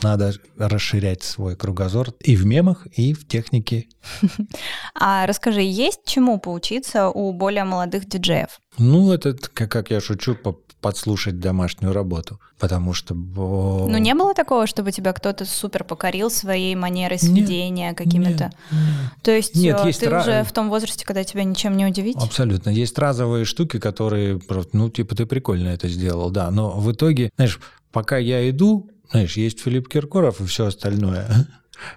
[0.03, 3.89] надо расширять свой кругозор и в мемах, и в технике.
[4.95, 8.61] А расскажи, есть чему поучиться у более молодых диджеев?
[8.79, 12.41] Ну, это, как, я шучу, по- подслушать домашнюю работу.
[12.59, 13.15] Потому что...
[13.15, 18.51] Ну, не было такого, чтобы тебя кто-то супер покорил своей манерой сведения какими-то?
[19.23, 21.87] То есть, Нет, э, есть ты ра- уже в том возрасте, когда тебя ничем не
[21.87, 22.17] удивить?
[22.17, 22.71] Абсолютно.
[22.71, 26.51] Есть разовые штуки, которые просто, ну, типа, ты прикольно это сделал, да.
[26.51, 27.61] Но в итоге, знаешь,
[27.93, 31.46] пока я иду, знаешь, есть Филипп Киркоров и все остальное.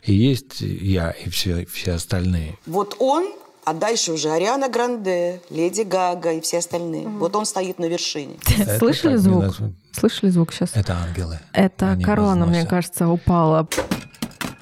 [0.04, 2.58] И есть я и все, все остальные.
[2.66, 3.34] Вот он,
[3.66, 7.08] а дальше уже Ариана Гранде, Леди Гага и все остальные.
[7.08, 8.36] Вот он стоит на вершине.
[8.80, 9.56] Слышали звук?
[9.92, 10.72] Слышали звук сейчас?
[10.74, 11.40] Это ангелы.
[11.54, 13.68] Это Они корона, мне кажется, упала.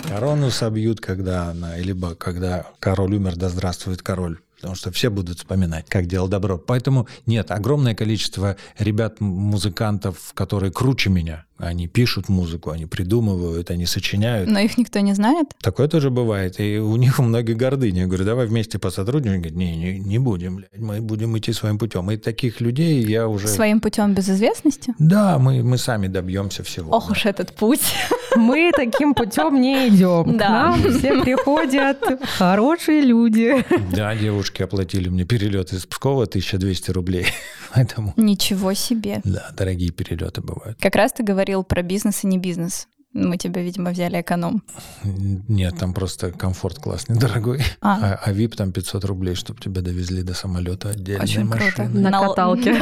[0.08, 4.40] Корону собьют, когда она, либо когда король умер, да здравствует король.
[4.62, 6.60] Потому что все будут вспоминать, как делал добро.
[6.60, 11.46] Поэтому нет, огромное количество ребят-музыкантов, которые круче меня.
[11.58, 14.50] Они пишут музыку, они придумывают, они сочиняют.
[14.50, 15.48] Но их никто не знает?
[15.62, 16.60] Такое тоже бывает.
[16.60, 18.02] И у них у многих гордыня.
[18.02, 19.42] Я говорю, давай вместе посотрудничаем.
[19.42, 22.10] Говорят, не, не, не будем, блядь, мы будем идти своим путем.
[22.12, 23.48] И таких людей я уже...
[23.48, 24.94] Своим путем без известности?
[25.00, 26.92] Да, мы, мы сами добьемся всего.
[26.92, 27.82] Ох уж этот путь.
[28.36, 30.24] Мы таким путем не идем.
[30.36, 30.50] К Да.
[30.50, 31.98] нам все приходят
[32.38, 33.66] хорошие люди.
[33.94, 37.28] Да, девушки оплатили мне перелет из Пскова 1200 рублей.
[37.74, 39.22] Поэтому, Ничего себе.
[39.24, 40.78] да, дорогие перелеты бывают.
[40.80, 42.88] Как раз ты говорил про бизнес и не бизнес.
[43.14, 44.64] Мы тебя, видимо, взяли эконом.
[45.04, 47.62] Нет, там просто комфорт классный, дорогой.
[47.82, 48.00] А.
[48.14, 51.66] А, а VIP там 500 рублей, чтобы тебя довезли до самолета отдельной Очень круто.
[51.84, 52.02] машиной.
[52.02, 52.80] На На- каталке.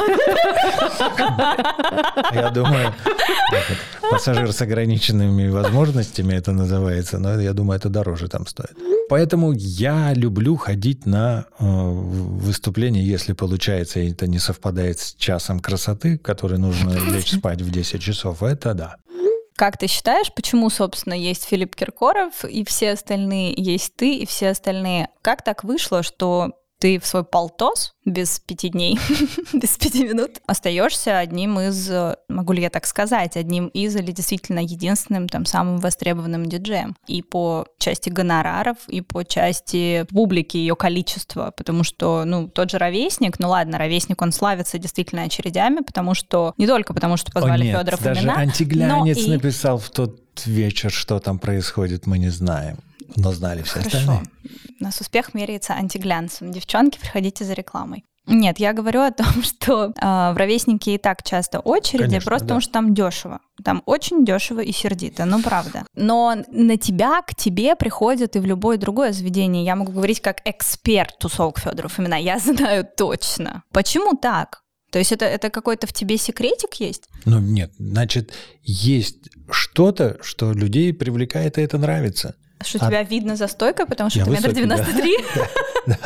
[2.32, 2.92] Я думаю,
[4.10, 8.76] пассажир с ограниченными возможностями это называется, но я думаю, это дороже там стоит.
[9.08, 15.58] Поэтому я люблю ходить на э, выступления, если получается, и это не совпадает с часом
[15.60, 18.96] красоты, который нужно лечь спать в 10 часов, это да.
[19.60, 24.48] Как ты считаешь, почему, собственно, есть Филипп Киркоров и все остальные, есть ты и все
[24.48, 25.10] остальные?
[25.20, 28.98] Как так вышло, что ты в свой полтос без пяти дней,
[29.52, 34.10] без пяти минут остаешься одним из, э, могу ли я так сказать, одним из или
[34.10, 40.74] действительно единственным там самым востребованным диджеем и по части гонораров, и по части публики, ее
[40.74, 46.14] количества, потому что, ну, тот же ровесник, ну ладно, ровесник, он славится действительно очередями, потому
[46.14, 49.90] что, не только потому, что позвали О, нет, Федоров даже имена, антиглянец и- написал в
[49.90, 52.78] тот вечер, что там происходит, мы не знаем.
[53.16, 53.98] Но знали все Хорошо.
[53.98, 54.22] остальные.
[54.80, 56.52] У нас успех меряется антиглянцем.
[56.52, 58.04] Девчонки, приходите за рекламой.
[58.26, 62.46] Нет, я говорю о том, что э, в ровеснике и так часто очереди, Конечно, просто
[62.46, 62.48] да.
[62.48, 63.40] потому что там дешево.
[63.64, 65.84] Там очень дешево и сердито, ну правда.
[65.94, 69.64] Но на тебя, к тебе приходят и в любое другое заведение.
[69.64, 72.16] Я могу говорить как эксперт тусовок Федоров имена.
[72.16, 73.64] Я знаю точно.
[73.72, 74.62] Почему так?
[74.90, 77.08] То есть это, это какой-то в тебе секретик есть?
[77.24, 82.34] Ну нет, значит, есть что-то, что людей привлекает, и это нравится.
[82.62, 85.16] Что А- тебя видно за стойкой, потому что Я ты метр девяносто три?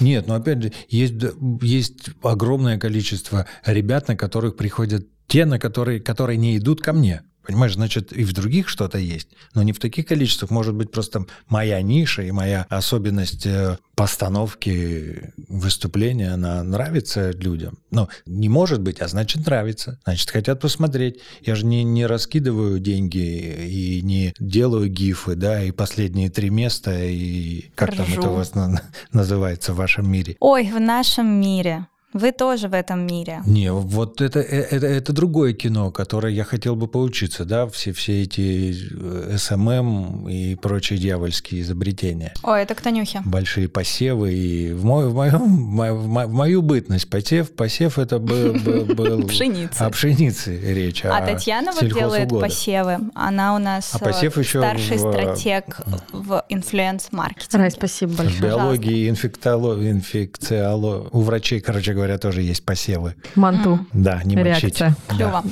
[0.00, 1.14] Нет, но опять же, есть,
[1.60, 7.22] есть огромное количество ребят, на которых приходят те, на которые, которые не идут ко мне.
[7.46, 10.50] Понимаешь, значит, и в других что-то есть, но не в таких количествах.
[10.50, 17.78] Может быть, просто моя ниша и моя особенность э, постановки выступления, она нравится людям.
[17.90, 20.00] Ну, не может быть, а значит, нравится.
[20.04, 21.20] Значит, хотят посмотреть.
[21.42, 27.04] Я же не, не раскидываю деньги и не делаю гифы, да, и последние три места,
[27.04, 28.20] и как там Ржу.
[28.20, 28.82] это у вас на-
[29.12, 30.36] называется в вашем мире.
[30.40, 31.86] Ой, в нашем мире.
[32.14, 33.42] Вы тоже в этом мире.
[33.44, 37.92] Не, вот это, э, это, это другое кино, которое я хотел бы поучиться, да, все,
[37.92, 42.32] все эти э, SMM и прочие дьявольские изобретения.
[42.42, 43.20] Ой, это к Танюхе.
[43.24, 47.50] Большие посевы, и в, мой, в, моем, в мо- в мо- в мою бытность посев,
[47.50, 49.82] посев это был, был, был Пшеницы.
[49.82, 52.98] о пшенице речь, А о Татьяна вот делает посевы.
[53.14, 55.80] Она у нас А э, посев еще старший в- стратег
[56.12, 57.58] в инфлюенс-маркетинге.
[57.58, 58.40] Рай, спасибо В большое.
[58.40, 61.08] биологии, инфектоло, инфекциоло...
[61.10, 63.14] У врачей, короче говоря, тоже есть посевы.
[63.34, 63.80] Манту.
[63.92, 64.80] Да, не мочить.
[64.80, 64.96] Реакция.
[65.08, 65.42] Клево.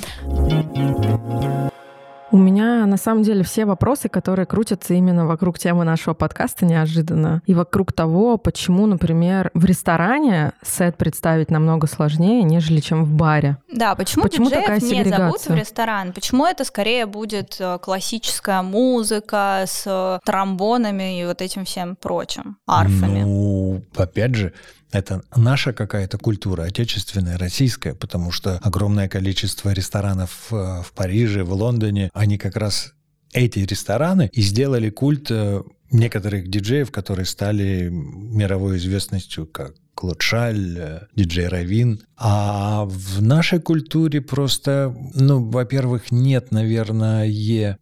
[2.32, 7.42] У меня на самом деле все вопросы, которые крутятся именно вокруг темы нашего подкаста неожиданно.
[7.44, 13.58] И вокруг того, почему, например, в ресторане сет представить намного сложнее, нежели чем в баре.
[13.70, 16.14] Да, почему, Почему такая не зовут в ресторан?
[16.14, 22.56] Почему это скорее будет э, классическая музыка с э, тромбонами и вот этим всем прочим,
[22.66, 23.24] арфами?
[23.24, 24.54] Ну, опять же,
[24.92, 31.52] это наша какая-то культура, отечественная, российская, потому что огромное количество ресторанов э, в Париже, в
[31.52, 32.92] Лондоне, они как раз
[33.32, 40.76] эти рестораны и сделали культ э, некоторых диджеев, которые стали мировой известностью, как Клод Шаль,
[40.78, 42.02] э, диджей Равин.
[42.16, 47.26] А в нашей культуре просто, ну, во-первых, нет, наверное,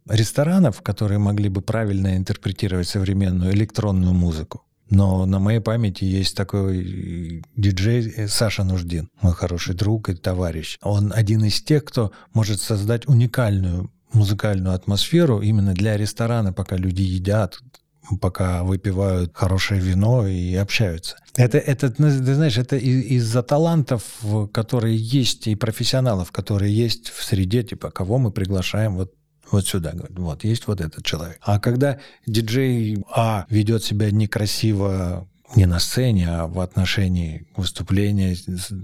[0.07, 4.63] ресторанов, которые могли бы правильно интерпретировать современную электронную музыку.
[4.91, 10.77] Но на моей памяти есть такой диджей э, Саша Нуждин, мой хороший друг и товарищ.
[10.83, 17.01] Он один из тех, кто может создать уникальную музыкальную атмосферу именно для ресторана, пока люди
[17.01, 17.59] едят,
[18.19, 21.15] пока выпивают хорошее вино и общаются.
[21.37, 24.03] Это, это ты знаешь, это из-за талантов,
[24.51, 29.13] которые есть, и профессионалов, которые есть в среде, типа, кого мы приглашаем вот
[29.51, 31.37] вот сюда, говорит, вот есть вот этот человек.
[31.41, 38.37] А когда диджей А ведет себя некрасиво не на сцене, а в отношении выступления,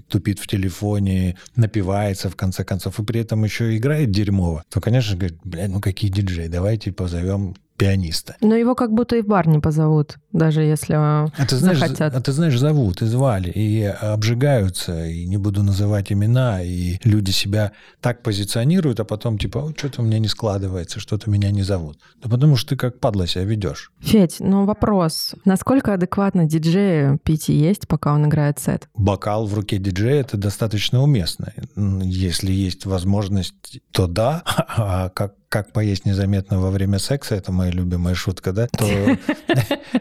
[0.10, 5.16] тупит в телефоне, напивается в конце концов, и при этом еще играет дерьмово, то, конечно,
[5.16, 8.36] говорит, блядь, ну какие диджеи, давайте позовем пианиста.
[8.42, 11.80] Но его как будто и в бар не позовут, даже если э, А ты знаешь,
[11.80, 12.16] захотят.
[12.16, 17.32] а ты знаешь, зовут и звали, и обжигаются, и не буду называть имена, и люди
[17.32, 17.72] себя
[18.02, 22.00] так позиционируют, а потом типа, «Ой, что-то у меня не складывается, что-то меня не зовут.
[22.22, 23.92] Да потому что ты как падла себя ведешь.
[24.00, 25.36] Федь, ну вопрос.
[25.46, 28.90] Насколько адекватно диджею пить и есть, пока он играет сет?
[28.96, 31.54] Бокал в руке диджея это достаточно уместно.
[31.76, 34.44] Если есть возможность, то да.
[34.80, 38.86] А как, как поесть незаметно во время секса, это моя любимая шутка, да, то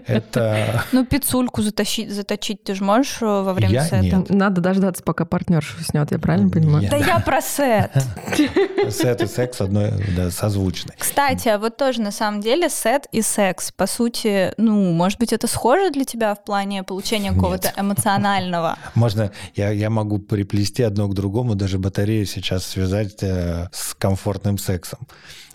[0.06, 0.84] это...
[0.90, 4.24] Ну, пиццульку затащить, заточить ты же можешь э, во время сета?
[4.28, 6.88] Надо дождаться, пока партнерша уснет, я правильно понимаю?
[6.90, 7.92] Да я про сет.
[8.90, 10.92] Сет и секс одно да, созвучны.
[10.98, 15.32] Кстати, а вот тоже на самом деле сет и секс, по сути, ну, может быть,
[15.32, 18.78] это схоже для тебя в плане получения какого-то эмоционального?
[18.94, 24.58] Можно, я, я могу приплести одно к другому, даже батарею сейчас связать э, с комфортным
[24.58, 25.00] сексом.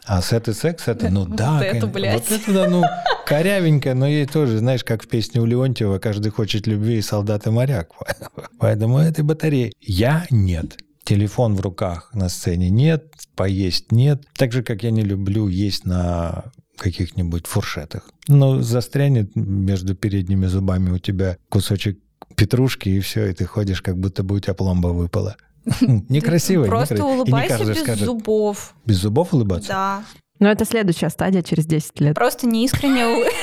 [0.06, 2.30] А сет и секс это, ну да, Вот это, блядь.
[2.30, 2.84] вот это, да, ну,
[3.28, 7.46] корявенько, но ей тоже, знаешь, как в песне у Леонтьева, каждый хочет любви и солдат
[7.48, 7.92] и моряк.
[8.60, 9.74] Поэтому этой батареи.
[9.80, 10.78] Я нет.
[11.04, 14.24] Телефон в руках на сцене нет, поесть нет.
[14.38, 18.10] Так же, как я не люблю есть на каких-нибудь фуршетах.
[18.28, 22.00] Ну, застрянет между передними зубами у тебя кусочек
[22.36, 25.36] петрушки, и все, и ты ходишь, как будто бы у тебя пломба выпала.
[26.10, 26.66] Некрасиво.
[26.66, 27.14] Просто некрасиво.
[27.14, 28.74] И не улыбайся без скажет, зубов.
[28.86, 29.70] Без зубов улыбаться?
[29.70, 30.04] Да.
[30.40, 32.16] Но это следующая стадия через 10 лет.
[32.16, 33.30] Просто неискренне улы-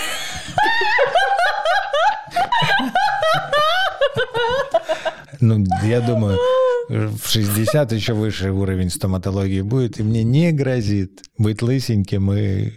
[5.41, 6.37] Ну, я думаю,
[6.89, 12.73] в 60 еще выше уровень стоматологии будет, и мне не грозит быть лысеньким и,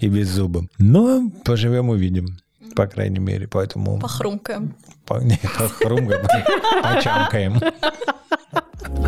[0.00, 0.68] и беззубым.
[0.78, 2.26] Но поживем увидим,
[2.74, 4.00] по крайней мере, поэтому...
[4.00, 4.74] похрумкаем.
[5.06, 6.26] По, не, похрумкаем,
[6.82, 7.60] почамкаем.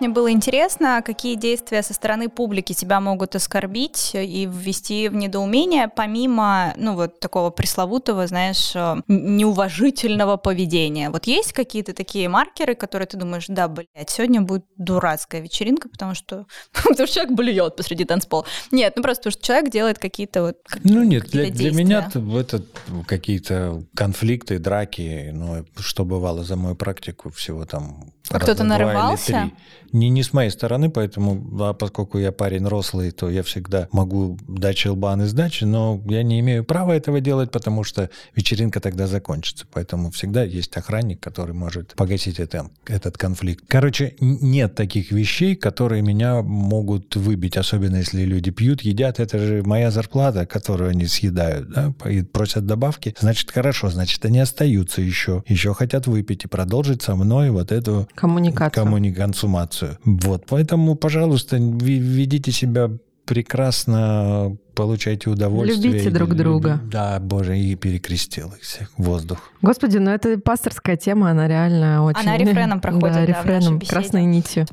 [0.00, 5.88] Мне было интересно, какие действия со стороны публики тебя могут оскорбить и ввести в недоумение,
[5.88, 11.10] помимо, ну, вот такого пресловутого, знаешь, э, неуважительного поведения.
[11.10, 16.14] Вот есть какие-то такие маркеры, которые ты думаешь, да, блядь, сегодня будет дурацкая вечеринка, потому
[16.14, 18.44] что, потому что человек блюет посреди танцпола.
[18.70, 22.62] Нет, ну просто потому что человек делает какие-то вот Ну нет, для, для меня это
[23.06, 29.50] какие-то конфликты, драки, ну, что бывало за мою практику, всего там А кто-то нарывался?
[29.92, 34.38] Не, не с моей стороны, поэтому, а поскольку я парень рослый, то я всегда могу
[34.46, 39.06] дать щелбан и сдачи, но я не имею права этого делать, потому что вечеринка тогда
[39.06, 39.66] закончится.
[39.72, 43.64] Поэтому всегда есть охранник, который может погасить это, этот конфликт.
[43.66, 49.20] Короче, нет таких вещей, которые меня могут выбить, особенно если люди пьют, едят.
[49.20, 53.14] Это же моя зарплата, которую они съедают, да, и просят добавки.
[53.18, 58.06] Значит, хорошо, значит, они остаются еще, еще хотят выпить и продолжить со мной вот эту
[58.20, 58.84] Коммуникацию.
[58.84, 59.98] коммуни- консумацию.
[60.04, 62.90] Вот, поэтому, пожалуйста, ведите себя
[63.24, 65.92] прекрасно, получайте удовольствие.
[65.92, 66.80] Любите И- друг друга.
[66.90, 69.38] Да, боже, и перекрестил их всех в воздух.
[69.62, 72.22] Господи, ну это пасторская тема, она реально очень...
[72.22, 74.66] Она рефреном проходит, да, Да, в нашей рефреном, красной нитью.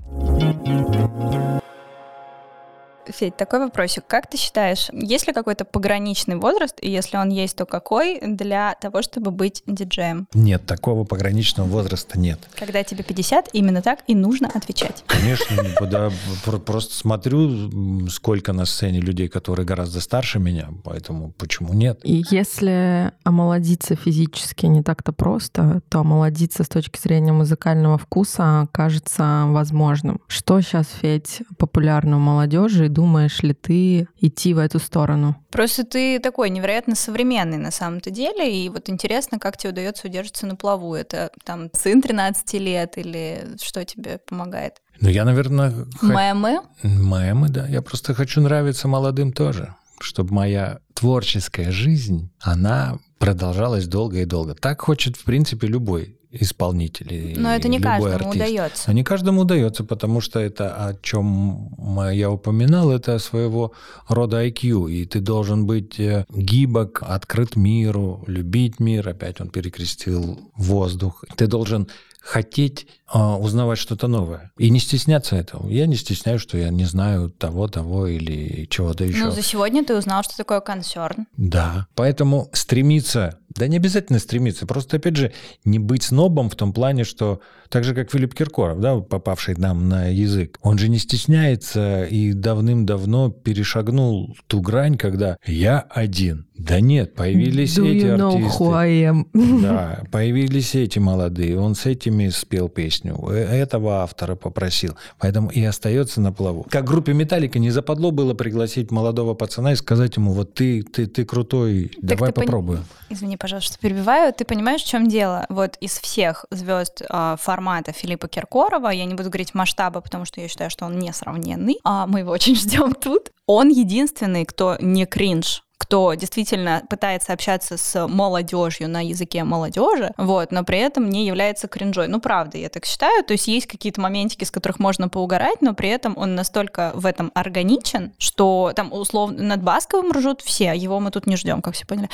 [3.12, 4.04] Федь, такой вопросик.
[4.08, 8.76] Как ты считаешь, есть ли какой-то пограничный возраст, и если он есть, то какой, для
[8.82, 10.28] того, чтобы быть диджеем?
[10.34, 12.40] Нет, такого пограничного возраста нет.
[12.56, 15.04] Когда тебе 50, именно так и нужно отвечать.
[15.08, 16.12] Конечно, никуда.
[16.44, 22.00] Про- Просто смотрю, сколько на сцене людей, которые гораздо старше меня, поэтому почему нет?
[22.04, 29.44] И если омолодиться физически не так-то просто, то омолодиться с точки зрения музыкального вкуса кажется
[29.48, 30.20] возможным.
[30.28, 35.36] Что сейчас, Федь, популярно у молодежи, думаешь ли ты идти в эту сторону?
[35.52, 40.48] Просто ты такой невероятно современный на самом-то деле, и вот интересно, как тебе удается удерживаться
[40.48, 40.96] на плаву.
[40.96, 44.76] Это там сын 13 лет или что тебе помогает?
[45.02, 46.62] Ну, я, наверное, Мемы?
[46.84, 47.68] Мемы, да.
[47.68, 54.56] Я просто хочу нравиться молодым тоже, чтобы моя творческая жизнь, она продолжалась долго и долго.
[54.56, 57.14] Так хочет, в принципе, любой исполнитель.
[57.14, 58.36] и Но это не каждому артист.
[58.36, 58.84] удается.
[58.88, 61.70] Но не каждому удается, потому что это, о чем
[62.12, 63.72] я упоминал, это своего
[64.08, 70.40] рода IQ, и ты должен быть э, гибок, открыт миру, любить мир, опять он перекрестил
[70.56, 71.24] воздух.
[71.36, 71.88] Ты должен
[72.20, 75.70] хотеть узнавать что-то новое и не стесняться этого.
[75.70, 79.26] Я не стесняюсь, что я не знаю того, того или чего-то еще.
[79.26, 81.28] Ну, за сегодня ты узнал, что такое консерн.
[81.38, 81.88] Да.
[81.96, 85.32] Поэтому стремиться, да не обязательно стремиться, просто, опять же,
[85.66, 89.90] не быть снобом в том плане, что так же, как Филипп Киркоров, да, попавший нам
[89.90, 96.48] на язык, он же не стесняется и давным-давно перешагнул ту грань, когда я один.
[96.58, 98.64] Да нет, появились Do эти you know артисты.
[98.64, 99.62] who I am?
[99.62, 105.64] Да, появились эти молодые, он с этими спел песню, э- этого автора попросил, поэтому и
[105.64, 106.66] остается на плаву.
[106.70, 111.08] Как группе Металлика не западло было пригласить молодого пацана и сказать ему, вот ты, ты,
[111.08, 112.86] ты крутой, давай ты пон- попробуем.
[113.10, 114.34] Извини, пожалуйста, что перебиваю.
[114.34, 115.46] Ты понимаешь, в чем дело?
[115.50, 120.42] Вот из всех звезд а, формата Филиппа Киркорова, я не буду говорить масштаба, потому что
[120.42, 123.32] я считаю, что он несравненный, а мы его очень ждем тут.
[123.48, 130.52] Он единственный, кто не кринж кто действительно пытается общаться с молодежью на языке молодежи, вот,
[130.52, 132.08] но при этом не является кринжой.
[132.08, 133.24] Ну, правда, я так считаю.
[133.24, 137.06] То есть есть какие-то моментики, с которых можно поугарать, но при этом он настолько в
[137.06, 141.62] этом органичен, что там условно над Басковым ржут все, а его мы тут не ждем,
[141.62, 142.10] как все поняли.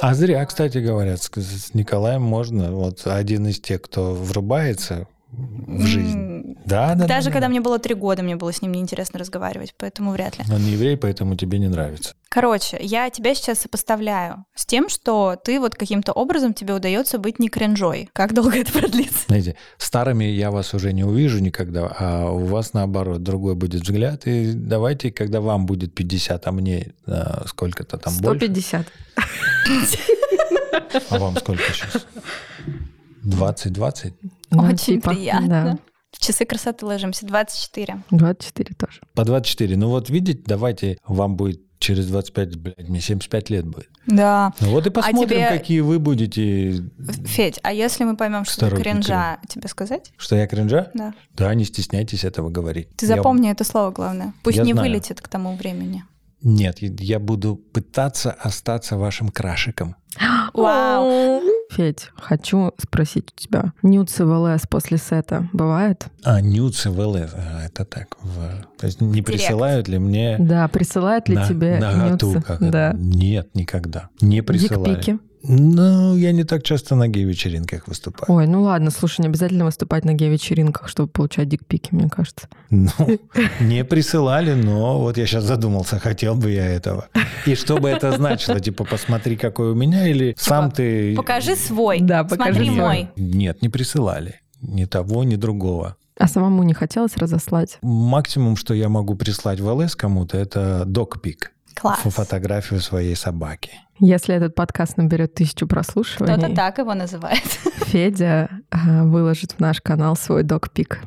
[0.00, 6.56] А зря, кстати, говорят, с Николаем можно, вот один из тех, кто врубается в жизнь.
[6.64, 7.50] Да, да, Даже да, когда да.
[7.50, 10.44] мне было три года, мне было с ним неинтересно разговаривать, поэтому вряд ли.
[10.52, 12.14] Он не еврей, поэтому тебе не нравится.
[12.28, 17.38] Короче, я тебя сейчас сопоставляю с тем, что ты вот каким-то образом тебе удается быть
[17.38, 18.08] не кринжой.
[18.12, 19.24] Как долго это продлится?
[19.26, 24.26] Знаете, старыми я вас уже не увижу никогда, а у вас, наоборот, другой будет взгляд.
[24.26, 28.46] И давайте, когда вам будет 50, а мне а, сколько-то там больше.
[28.46, 28.86] 150.
[31.10, 32.06] А вам сколько сейчас?
[33.24, 34.12] 20-20?
[34.50, 35.48] Ну, Очень типа, приятно.
[35.48, 35.78] да.
[36.12, 37.24] В часы красоты ложимся.
[37.26, 38.02] 24.
[38.10, 39.00] 24 тоже.
[39.14, 39.76] По 24.
[39.76, 43.88] Ну вот видите, давайте вам будет через 25, блядь, мне 75 лет будет.
[44.06, 44.52] Да.
[44.60, 46.82] Ну вот и посмотрим, тебе- какие вы будете.
[47.26, 50.12] Федь, а если мы поймем, что ты кринжа, тебе сказать?
[50.16, 50.90] Что я кринжа?
[50.94, 51.14] Да.
[51.36, 52.88] Да, не стесняйтесь этого говорить.
[52.96, 54.34] Ты Я- запомни это слово, главное.
[54.42, 54.88] Пусть Я не знаю.
[54.90, 56.04] вылетит к тому времени.
[56.42, 59.94] Нет, я буду пытаться остаться вашим крашиком.
[60.54, 61.40] Вау.
[61.70, 63.72] Федь, хочу спросить у тебя.
[63.82, 66.06] Нюцы в ЛС после сета бывает?
[66.24, 68.16] А, нюцы в ЛС, а, это так.
[68.22, 72.42] в- То есть не присылают ли мне Да, присылают ли на- тебе наготу, нюцы?
[72.42, 72.70] как?
[72.70, 72.92] Да.
[72.98, 74.08] Нет, никогда.
[74.20, 74.98] Не присылают.
[75.00, 75.18] Дикпики.
[75.42, 78.32] Ну, я не так часто на гей-вечеринках выступаю.
[78.32, 82.48] Ой, ну ладно, слушай, не обязательно выступать на гей-вечеринках, чтобы получать дикпики, мне кажется.
[82.70, 82.90] Ну,
[83.60, 87.08] не присылали, но вот я сейчас задумался, хотел бы я этого.
[87.46, 88.60] И что бы это значило?
[88.60, 91.16] Типа, посмотри, какой у меня, или сам ты...
[91.16, 92.00] Покажи свой.
[92.00, 93.08] Да, покажи Смотри мой.
[93.16, 94.40] Нет, не присылали.
[94.60, 95.96] Ни того, ни другого.
[96.18, 97.78] А самому не хотелось разослать?
[97.80, 101.52] Максимум, что я могу прислать в ЛС кому-то, это докпик.
[101.74, 102.00] Класс.
[102.04, 103.70] Фо- Фотографию своей собаки.
[103.98, 107.42] Если этот подкаст наберет тысячу прослушиваний, Кто-то так его называет.
[107.86, 111.00] Федя а, выложит в наш канал свой док-пик.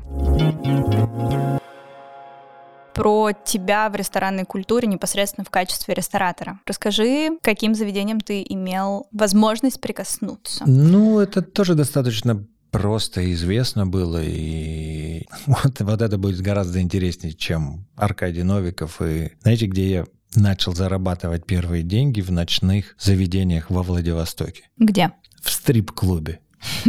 [2.93, 6.59] Про тебя в ресторанной культуре непосредственно в качестве ресторатора.
[6.68, 10.64] Расскажи, каким заведением ты имел возможность прикоснуться.
[10.68, 17.34] Ну, это тоже достаточно просто и известно было, и вот, вот это будет гораздо интереснее,
[17.34, 19.01] чем Аркадий Новиков.
[19.01, 20.05] И знаете, где я
[20.36, 24.63] начал зарабатывать первые деньги в ночных заведениях во Владивостоке?
[24.77, 25.11] Где?
[25.41, 26.39] В стрип-клубе.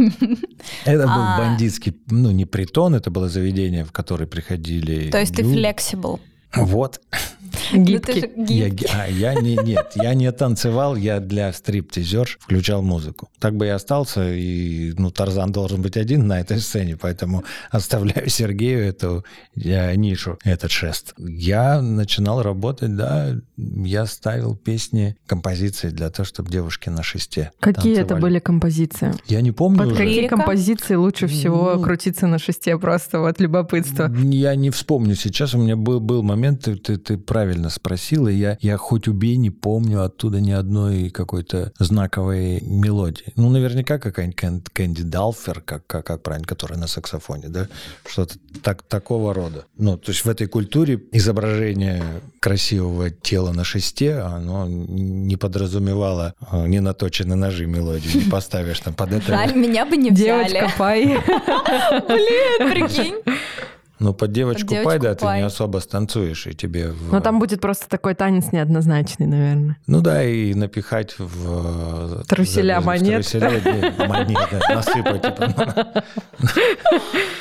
[0.85, 1.37] Это был А.
[1.37, 5.11] бандитский, ну, не притон, это было заведение, в которое приходили...
[5.11, 5.59] То есть ты люди.
[5.59, 6.19] flexible.
[7.71, 7.77] Вот.
[7.79, 8.19] Ну, Гибкий.
[8.21, 8.87] же Я, гибкий.
[8.93, 13.29] а, я не, нет, я не танцевал, я для стриптизерш включал музыку.
[13.39, 18.29] Так бы я остался, и ну, Тарзан должен быть один на этой сцене, поэтому оставляю
[18.29, 19.23] Сергею эту
[19.55, 21.13] э, нишу, этот шест.
[21.17, 27.93] Я начинал работать, да, я ставил песни, композиции для того, чтобы девушки на шесте Какие
[27.93, 28.21] это танцевали.
[28.21, 29.13] были композиции?
[29.27, 29.97] Я не помню Под уже.
[29.97, 31.81] какие композиции лучше всего Ну.
[31.83, 34.11] крутиться на шесте просто вот любопытство?
[34.13, 35.53] Я не вспомню сейчас.
[35.53, 39.37] У меня был, был момент, ты, ты, ты правильно спросил, и я, я хоть убей,
[39.37, 43.33] не помню оттуда ни одной какой-то знаковой мелодии.
[43.35, 47.67] Ну, наверняка какая-нибудь Кэн- Кэнди Далфер, как, как, как правильно, которая на саксофоне, да?
[48.09, 49.65] Что-то так, такого рода.
[49.77, 52.03] Ну, то есть в этой культуре изображение
[52.39, 58.95] красивого тела на шесте, оно не подразумевало э, не наточенные ножи мелодию, не поставишь там
[58.95, 59.27] под это.
[59.27, 60.71] Жаль, меня бы не Девочка, взяли.
[60.79, 61.05] пай.
[62.07, 63.15] Блин, прикинь.
[63.97, 65.43] Ну, под девочку, Под пай, да, девочку ты не пай.
[65.43, 66.89] особо станцуешь, и тебе...
[66.91, 69.77] в- Но там будет просто такой танец неоднозначный, наверное.
[69.87, 72.19] Ну да, и напихать в...
[72.19, 73.21] э, Труселя в монет.
[73.27, 75.23] труселя, да, монет, да, насыпать.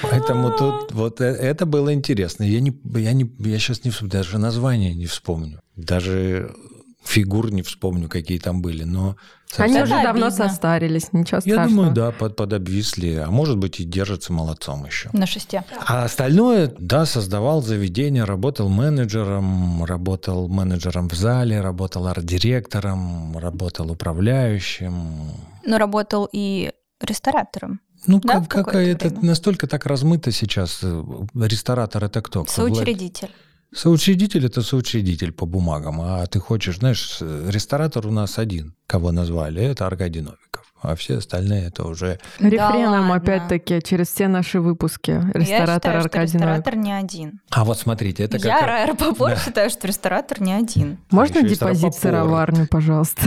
[0.02, 2.44] Поэтому тут вот э- это было интересно.
[2.44, 5.60] Я, не, я, не, я сейчас не даже название не вспомню.
[5.76, 6.54] Даже
[7.04, 8.84] фигур не вспомню, какие там были.
[8.84, 9.16] Но
[9.56, 10.30] Они уже давно обидно.
[10.30, 11.68] состарились, ничего я страшного.
[11.68, 13.14] думаю, да, под, подобвисли.
[13.14, 15.10] А может быть и держатся молодцом еще.
[15.12, 15.64] На шесте.
[15.86, 25.30] А остальное, да, создавал заведение, работал менеджером, работал менеджером в зале, работал арт-директором, работал управляющим.
[25.64, 27.80] Но работал и ресторатором.
[28.06, 29.24] Ну, Да, как, какая это время?
[29.28, 30.80] настолько так размыто сейчас.
[30.82, 31.02] э,
[31.34, 32.42] Ресторатор это кто?
[32.42, 32.84] Влад-
[33.74, 34.46] Соучредитель.
[34.46, 36.00] Это соучредитель по бумагам.
[36.00, 40.53] А ты хочешь, знаешь, с- ресторатор у нас один, кого назвали, это Аркадий Новиков.
[40.84, 42.18] А все остальные это уже...
[42.38, 43.14] Рефреном, ладно.
[43.14, 45.10] опять-таки, через все наши выпуски.
[45.10, 47.40] Я Ресторатор считаю, что Аркадий ресторатор не один.
[47.50, 48.68] А вот смотрите, это Я, как...
[48.68, 50.98] Райер Попор, считаю, что ресторатор не один.
[51.10, 52.02] Можно еще депозит Рапопорт.
[52.02, 53.22] сыроварню, пожалуйста?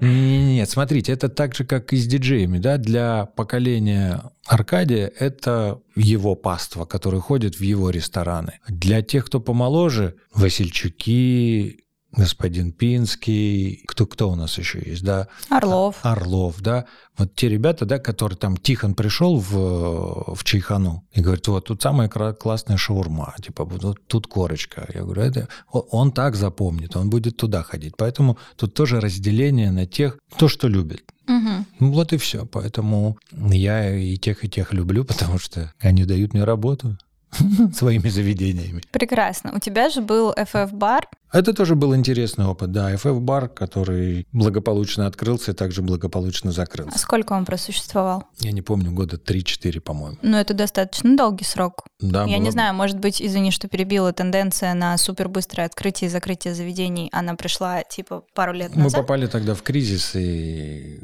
[0.00, 6.34] Нет, смотрите, это так же, как и с диджеями, да, для поколения Аркадия это его
[6.34, 8.60] паства, которые ходят в его рестораны.
[8.68, 11.83] Для тех, кто помоложе, Васильчуки,
[12.16, 15.28] господин Пинский, кто, кто у нас еще есть, да?
[15.48, 15.96] Орлов.
[16.02, 16.86] Орлов, да.
[17.16, 21.82] Вот те ребята, да, которые там Тихон пришел в, в Чайхану и говорит, вот тут
[21.82, 24.88] самая классная шаурма, типа вот тут корочка.
[24.92, 27.94] Я говорю, это он так запомнит, он будет туда ходить.
[27.96, 31.04] Поэтому тут тоже разделение на тех, кто что любит.
[31.26, 31.66] Мгм.
[31.78, 32.44] Ну, вот и все.
[32.44, 36.98] Поэтому я и тех, и тех люблю, потому что они дают мне работу
[37.74, 38.82] своими заведениями.
[38.90, 39.52] Прекрасно.
[39.54, 41.08] У тебя же был FF-бар.
[41.32, 42.92] Это тоже был интересный опыт, да.
[42.94, 46.96] FF-бар, который благополучно открылся и также благополучно закрылся.
[46.96, 48.22] Сколько он просуществовал?
[48.38, 50.16] Я не помню, года 3-4, по-моему.
[50.22, 51.86] Ну, это достаточно долгий срок.
[51.98, 56.12] Да, Я было- не знаю, может быть, извини, что перебила тенденция на супербыстрое открытие и
[56.12, 57.08] закрытие заведений.
[57.12, 59.00] Она пришла, типа, пару лет Мы назад.
[59.00, 61.00] попали тогда в кризис, и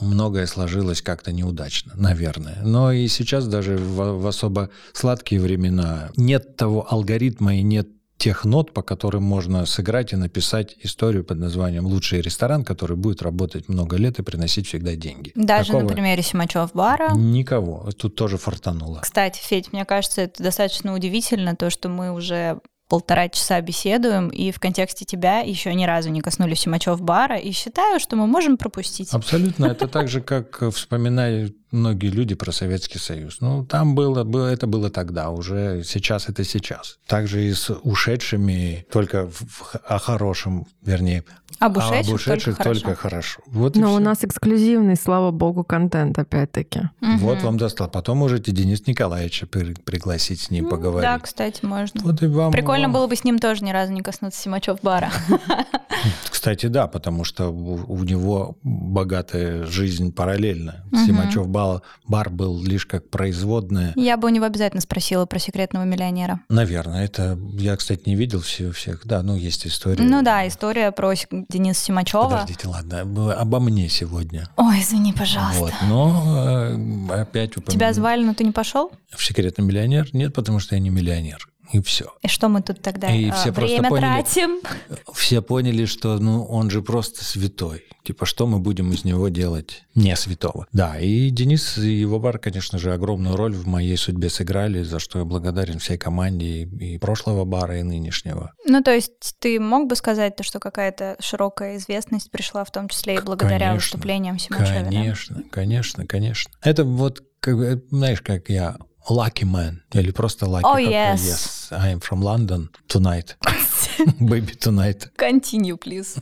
[0.00, 2.56] многое сложилось как-то неудачно, наверное.
[2.62, 5.73] Но и сейчас даже в, в особо сладкие времена
[6.16, 11.38] нет того алгоритма и нет тех нот, по которым можно сыграть и написать историю под
[11.38, 15.32] названием «Лучший ресторан», который будет работать много лет и приносить всегда деньги.
[15.34, 17.12] Даже Такого на примере Симачев бара.
[17.14, 17.90] Никого.
[17.92, 19.00] Тут тоже фартануло.
[19.00, 24.52] Кстати, Федь, мне кажется, это достаточно удивительно, то, что мы уже полтора часа беседуем, и
[24.52, 28.56] в контексте тебя еще ни разу не коснулись Симачев бара, и считаю, что мы можем
[28.56, 29.12] пропустить.
[29.12, 29.66] Абсолютно.
[29.72, 33.38] Это так же, как вспоминают многие люди про Советский Союз.
[33.40, 36.98] Ну, там было, было это было тогда, уже сейчас это сейчас.
[37.06, 41.24] Также и с ушедшими, только в- в- о хорошем, вернее,
[41.58, 43.38] Об а ушедших, об ушедших только, только, хорошо.
[43.38, 43.40] хорошо.
[43.46, 46.80] Вот Но у нас эксклюзивный, слава богу, контент опять-таки.
[47.00, 47.44] Вот Мгм.
[47.44, 47.88] вам достал.
[47.88, 51.08] Потом можете Денис Николаевича при- пригласить с ним поговорить.
[51.08, 52.00] Да, кстати, можно.
[52.02, 54.78] Вот и вам, Прикольно вам- было бы с ним тоже ни разу не коснуться Симачев
[54.82, 55.10] бара.
[56.30, 60.84] Кстати, да, потому что у, него богатая жизнь параллельно.
[60.90, 61.06] Мгм.
[61.06, 63.92] Симачев бар, бар был лишь как производная.
[63.96, 66.40] Я бы у него обязательно спросила про секретного миллионера.
[66.48, 69.06] Наверное, это я, кстати, не видел все, всех.
[69.06, 70.02] Да, ну есть история.
[70.02, 71.12] Ну да, история про
[71.48, 72.24] Дениса Симачева.
[72.24, 74.48] Подождите, ладно, об- обо мне сегодня.
[74.56, 75.60] Ой, извини, пожалуйста.
[75.60, 76.68] Вот, но
[77.08, 78.90] э, опять упомяну- Тебя звали, но ты не пошел?
[79.14, 80.08] в секретный миллионер?
[80.12, 81.48] Нет, потому что я не миллионер.
[81.72, 82.12] И все.
[82.22, 84.04] И что мы тут тогда И а, все просто время поняли.
[84.04, 84.60] тратим?
[85.14, 87.84] Все поняли, что ну он же просто святой.
[88.04, 90.66] Типа, что мы будем из него делать не святого?
[90.72, 94.98] Да, и Денис и его бар, конечно же, огромную роль в моей судьбе сыграли, за
[94.98, 98.52] что я благодарен всей команде и, и прошлого бара, и нынешнего.
[98.66, 102.88] Ну, то есть ты мог бы сказать, то, что какая-то широкая известность пришла в том
[102.88, 103.74] числе и благодаря Конечно.
[103.76, 104.90] выступлениям Симачева, да?
[104.90, 106.52] Конечно, конечно, конечно.
[106.62, 108.76] Это вот, как, знаешь, как я
[109.08, 110.64] lucky man или просто lucky.
[110.64, 111.24] Oh, yes.
[111.24, 113.36] Yes, I am from London tonight.
[114.20, 115.08] Baby tonight.
[115.16, 116.20] Continue, please.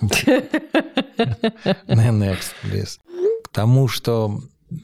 [1.88, 2.98] Next, please.
[3.44, 4.40] К тому, что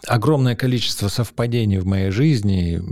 [0.06, 2.82] огромное количество совпадений в моей жизни,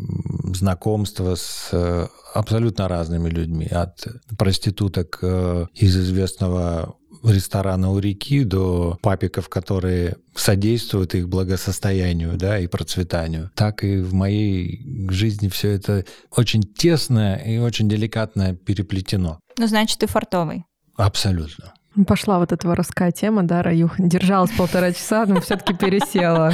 [0.54, 4.06] знакомства с э, абсолютно разными людьми, от
[4.38, 6.96] проституток э, из известного
[7.30, 13.50] ресторана у реки до папиков, которые содействуют их благосостоянию да, и процветанию.
[13.54, 19.38] Так и в моей жизни все это очень тесно и очень деликатно переплетено.
[19.58, 20.64] Ну, значит, ты фартовый.
[20.96, 21.74] Абсолютно.
[22.06, 24.02] Пошла вот эта воровская тема, да, Раюха?
[24.02, 26.52] Держалась полтора часа, но все-таки пересела.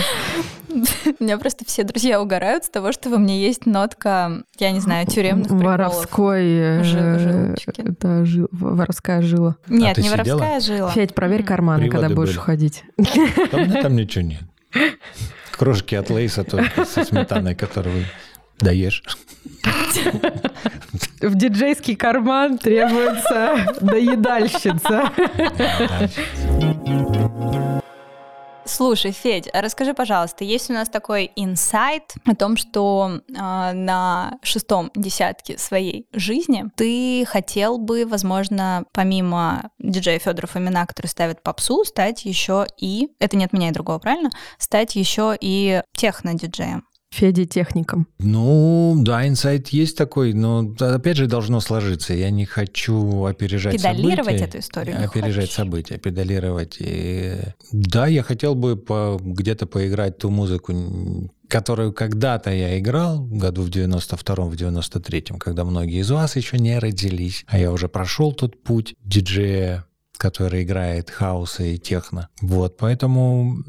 [1.20, 4.80] У меня просто все друзья угорают с того, что во мне есть нотка, я не
[4.80, 5.64] знаю, тюремных приколов.
[5.64, 6.44] Воровской...
[6.46, 7.56] э, Жил-.
[8.00, 9.56] Да, жил- воровская жила.
[9.68, 10.38] Нет, ты не сидела?
[10.38, 10.90] воровская жила.
[10.90, 12.38] Федь, проверь карманы, Приводы когда будешь были.
[12.38, 12.84] уходить.
[12.96, 14.42] Меня там ничего нет.
[15.52, 18.04] Крошки от лейса только со сметаной, которую
[18.60, 19.02] даешь.
[21.20, 25.10] В диджейский карман требуется доедальщица.
[28.81, 34.39] Слушай, Федь, а расскажи, пожалуйста, есть у нас такой инсайт о том, что а, на
[34.43, 41.85] шестом десятке своей жизни ты хотел бы, возможно, помимо диджея Федора Фомина, который ставит попсу,
[41.85, 44.31] стать еще и, это не от меня и другого, правильно?
[44.57, 46.87] Стать еще и техно-диджеем.
[47.12, 48.06] Феди техником.
[48.20, 52.14] Ну, да, инсайт есть такой, но опять же должно сложиться.
[52.14, 54.44] Я не хочу опережать Педалировать события.
[54.44, 55.54] эту историю Опережать хочешь?
[55.56, 56.76] события, педалировать.
[56.78, 57.34] И...
[57.72, 60.72] Да, я хотел бы по- где-то поиграть ту музыку,
[61.48, 66.78] которую когда-то я играл, году в 92-м, в 93-м, когда многие из вас еще не
[66.78, 69.84] родились, а я уже прошел тот путь диджея,
[70.16, 72.28] который играет хаоса и техно.
[72.40, 73.64] Вот, поэтому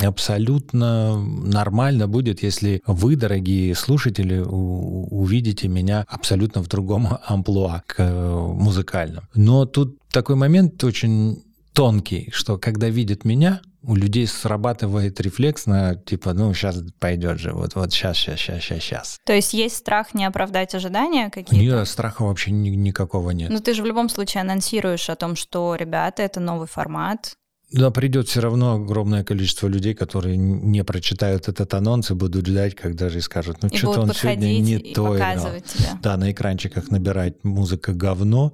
[0.00, 8.36] абсолютно нормально будет, если вы, дорогие слушатели, увидите меня абсолютно в другом амплуа к э,
[8.36, 9.26] музыкальному.
[9.34, 15.96] Но тут такой момент очень тонкий, что когда видят меня, у людей срабатывает рефлекс на
[15.96, 19.18] типа, ну, сейчас пойдет же, вот, вот сейчас, сейчас, сейчас, сейчас, сейчас.
[19.24, 21.56] То есть есть страх не оправдать ожидания какие-то?
[21.56, 23.50] Нет, страха вообще ни- никакого нет.
[23.50, 27.34] Ну ты же в любом случае анонсируешь о том, что, ребята, это новый формат,
[27.72, 32.74] Да, придет все равно огромное количество людей, которые не прочитают этот анонс и будут ждать,
[32.74, 35.14] когда же и скажут, ну и что-то он сегодня не и то.
[35.14, 35.14] играл».
[35.14, 35.98] показывать тебя.
[36.02, 38.52] Да, на экранчиках набирать музыка говно,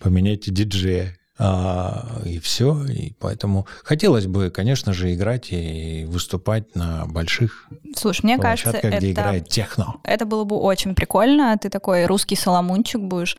[0.00, 1.16] поменяйте диджея.
[1.40, 2.84] А, и все.
[2.86, 8.88] И поэтому хотелось бы, конечно же, играть и выступать на больших Слушай, мне кажется, где
[8.88, 9.96] это, играет техно.
[10.04, 11.56] это было бы очень прикольно.
[11.56, 13.36] Ты такой русский соломунчик будешь.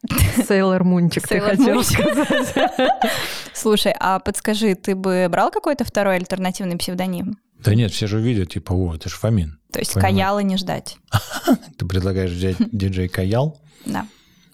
[0.48, 2.54] Сейлор Мунчик, ты хотел сказать.
[3.54, 7.38] Слушай, а подскажи, ты бы брал какой-то второй альтернативный псевдоним?
[7.64, 9.60] Да нет, все же видят, типа, о, это же Фомин.
[9.72, 10.14] То есть Понимаю.
[10.14, 10.98] Каялы не ждать.
[11.78, 14.08] Ты предлагаешь взять диджей Каял Да.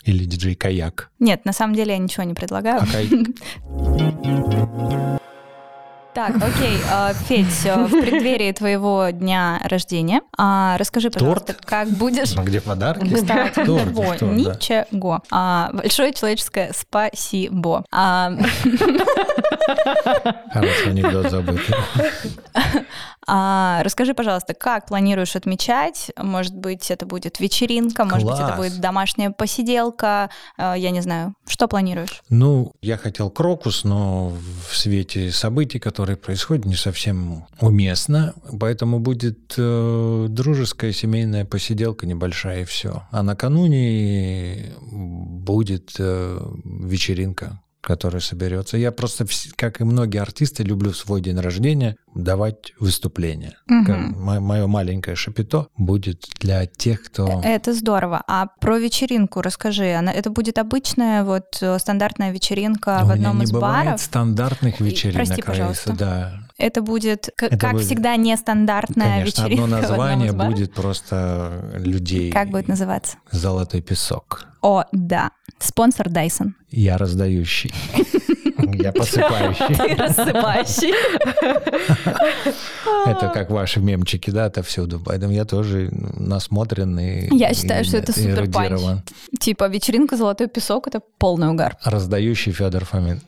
[0.06, 1.12] Или диджей Каяк?
[1.20, 2.82] Нет, на самом деле я ничего не предлагаю.
[2.82, 3.10] А Кай-
[6.16, 11.66] Так, окей, а, Федь, а, в преддверии твоего дня рождения, а, расскажи, пожалуйста, Торт?
[11.66, 12.34] как будешь...
[12.38, 13.10] А где подарки?
[13.66, 14.26] Торт, да.
[14.28, 15.22] ничего.
[15.30, 17.84] А, большое человеческое спасибо.
[17.92, 18.32] А,
[20.54, 21.76] Хороший анекдот забытый.
[23.28, 26.12] А, расскажи, пожалуйста, как планируешь отмечать?
[26.18, 28.58] Может быть, это будет вечеринка, может быть, это Класс.
[28.58, 31.34] будет домашняя посиделка, э, я не знаю.
[31.48, 32.22] Что планируешь?
[32.30, 34.34] Ну, я хотел крокус, но
[34.70, 38.34] в свете событий, которые происходят, не совсем уместно.
[38.60, 43.04] Поэтому будет э, дружеская семейная посиделка небольшая и все.
[43.12, 48.78] А накануне будет э, вечеринка которая соберется.
[48.78, 49.26] Я просто,
[49.56, 53.58] как и многие артисты, люблю в свой день рождения давать выступления.
[53.68, 54.16] Мгм.
[54.22, 57.42] Мое маленькое шапито будет для тех, кто...
[57.44, 58.24] Это здорово.
[58.28, 59.94] А про вечеринку расскажи.
[59.94, 63.86] Она, это будет обычная вот э, стандартная вечеринка У в меня одном не из бывает
[63.86, 64.02] баров?
[64.02, 65.94] стандартных И- вечеринок, прости, Раиса, пожалуйста.
[65.94, 66.45] да.
[66.58, 72.32] Это будет, Это как будет- всегда, нестандартная Конечно, вечеринка одно название из будет просто людей.
[72.32, 73.18] Как будет называться?
[73.32, 74.46] Золотой песок.
[74.62, 75.32] О, да.
[75.60, 76.52] Спонсор Dyson.
[76.72, 77.74] Я раздающий.
[78.58, 79.76] Я посыпающий.
[79.76, 80.94] Ты рассыпающий.
[83.06, 85.02] Это как ваши мемчики, да, отовсюду.
[85.04, 87.30] Поэтому я тоже насмотренный.
[87.32, 89.02] Я считаю, что это супер панч.
[89.40, 91.78] Типа вечеринка «Золотой песок»— это полный угар.
[91.84, 93.22] Раздающий Федор Фомин.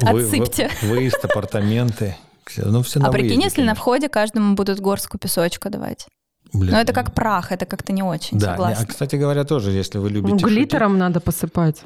[0.00, 0.70] Отсыпьте.
[0.82, 2.16] вы- Выезд, апартаменты.
[2.50, 6.06] Всё, Ну, все А прикинь, если на входе каждому будут горстку песочка давать.
[6.52, 8.84] Блин, Но это ну, как прах, это как-то не очень, Да, согласна.
[8.84, 11.82] а, кстати говоря, тоже, если вы Ну, любите глиттером надо посыпать.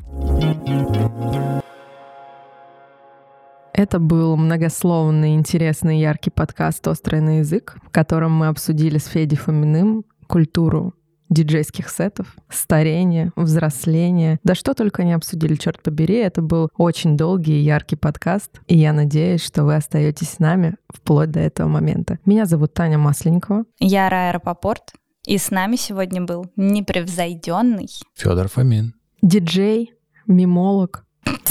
[3.75, 9.37] Это был многословный, интересный, яркий подкаст «Острый на язык», в котором мы обсудили с Федей
[9.37, 10.95] Фоминым культуру
[11.29, 14.39] диджейских сетов, старение, взросление.
[14.45, 16.16] Да что только не обсудили, черт побери.
[16.16, 18.61] Это был очень долгий и яркий подкаст.
[18.66, 22.18] И я надеюсь, что вы остаетесь с нами вплоть до этого момента.
[22.25, 23.64] Меня зовут Таня Масленникова.
[23.81, 24.93] Я Рая Рапопорт,
[25.27, 28.95] и с нами сегодня был непревзойденный Федор Фомин.
[29.22, 29.95] Диджей,
[30.27, 31.07] мимолог,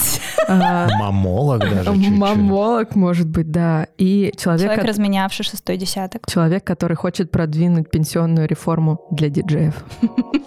[0.47, 2.17] Мамолог даже чуть-чуть.
[2.17, 3.87] мамолог, может быть, да.
[3.97, 6.29] И человек, человек, разменявший шестой десяток.
[6.29, 9.75] человек, который хочет продвинуть пенсионную реформу для диджеев.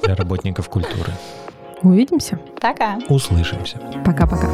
[0.02, 1.12] Для работников культуры.
[1.82, 2.38] Увидимся.
[2.60, 2.98] Пока.
[3.08, 3.78] Услышимся.
[4.04, 4.48] Пока-пока.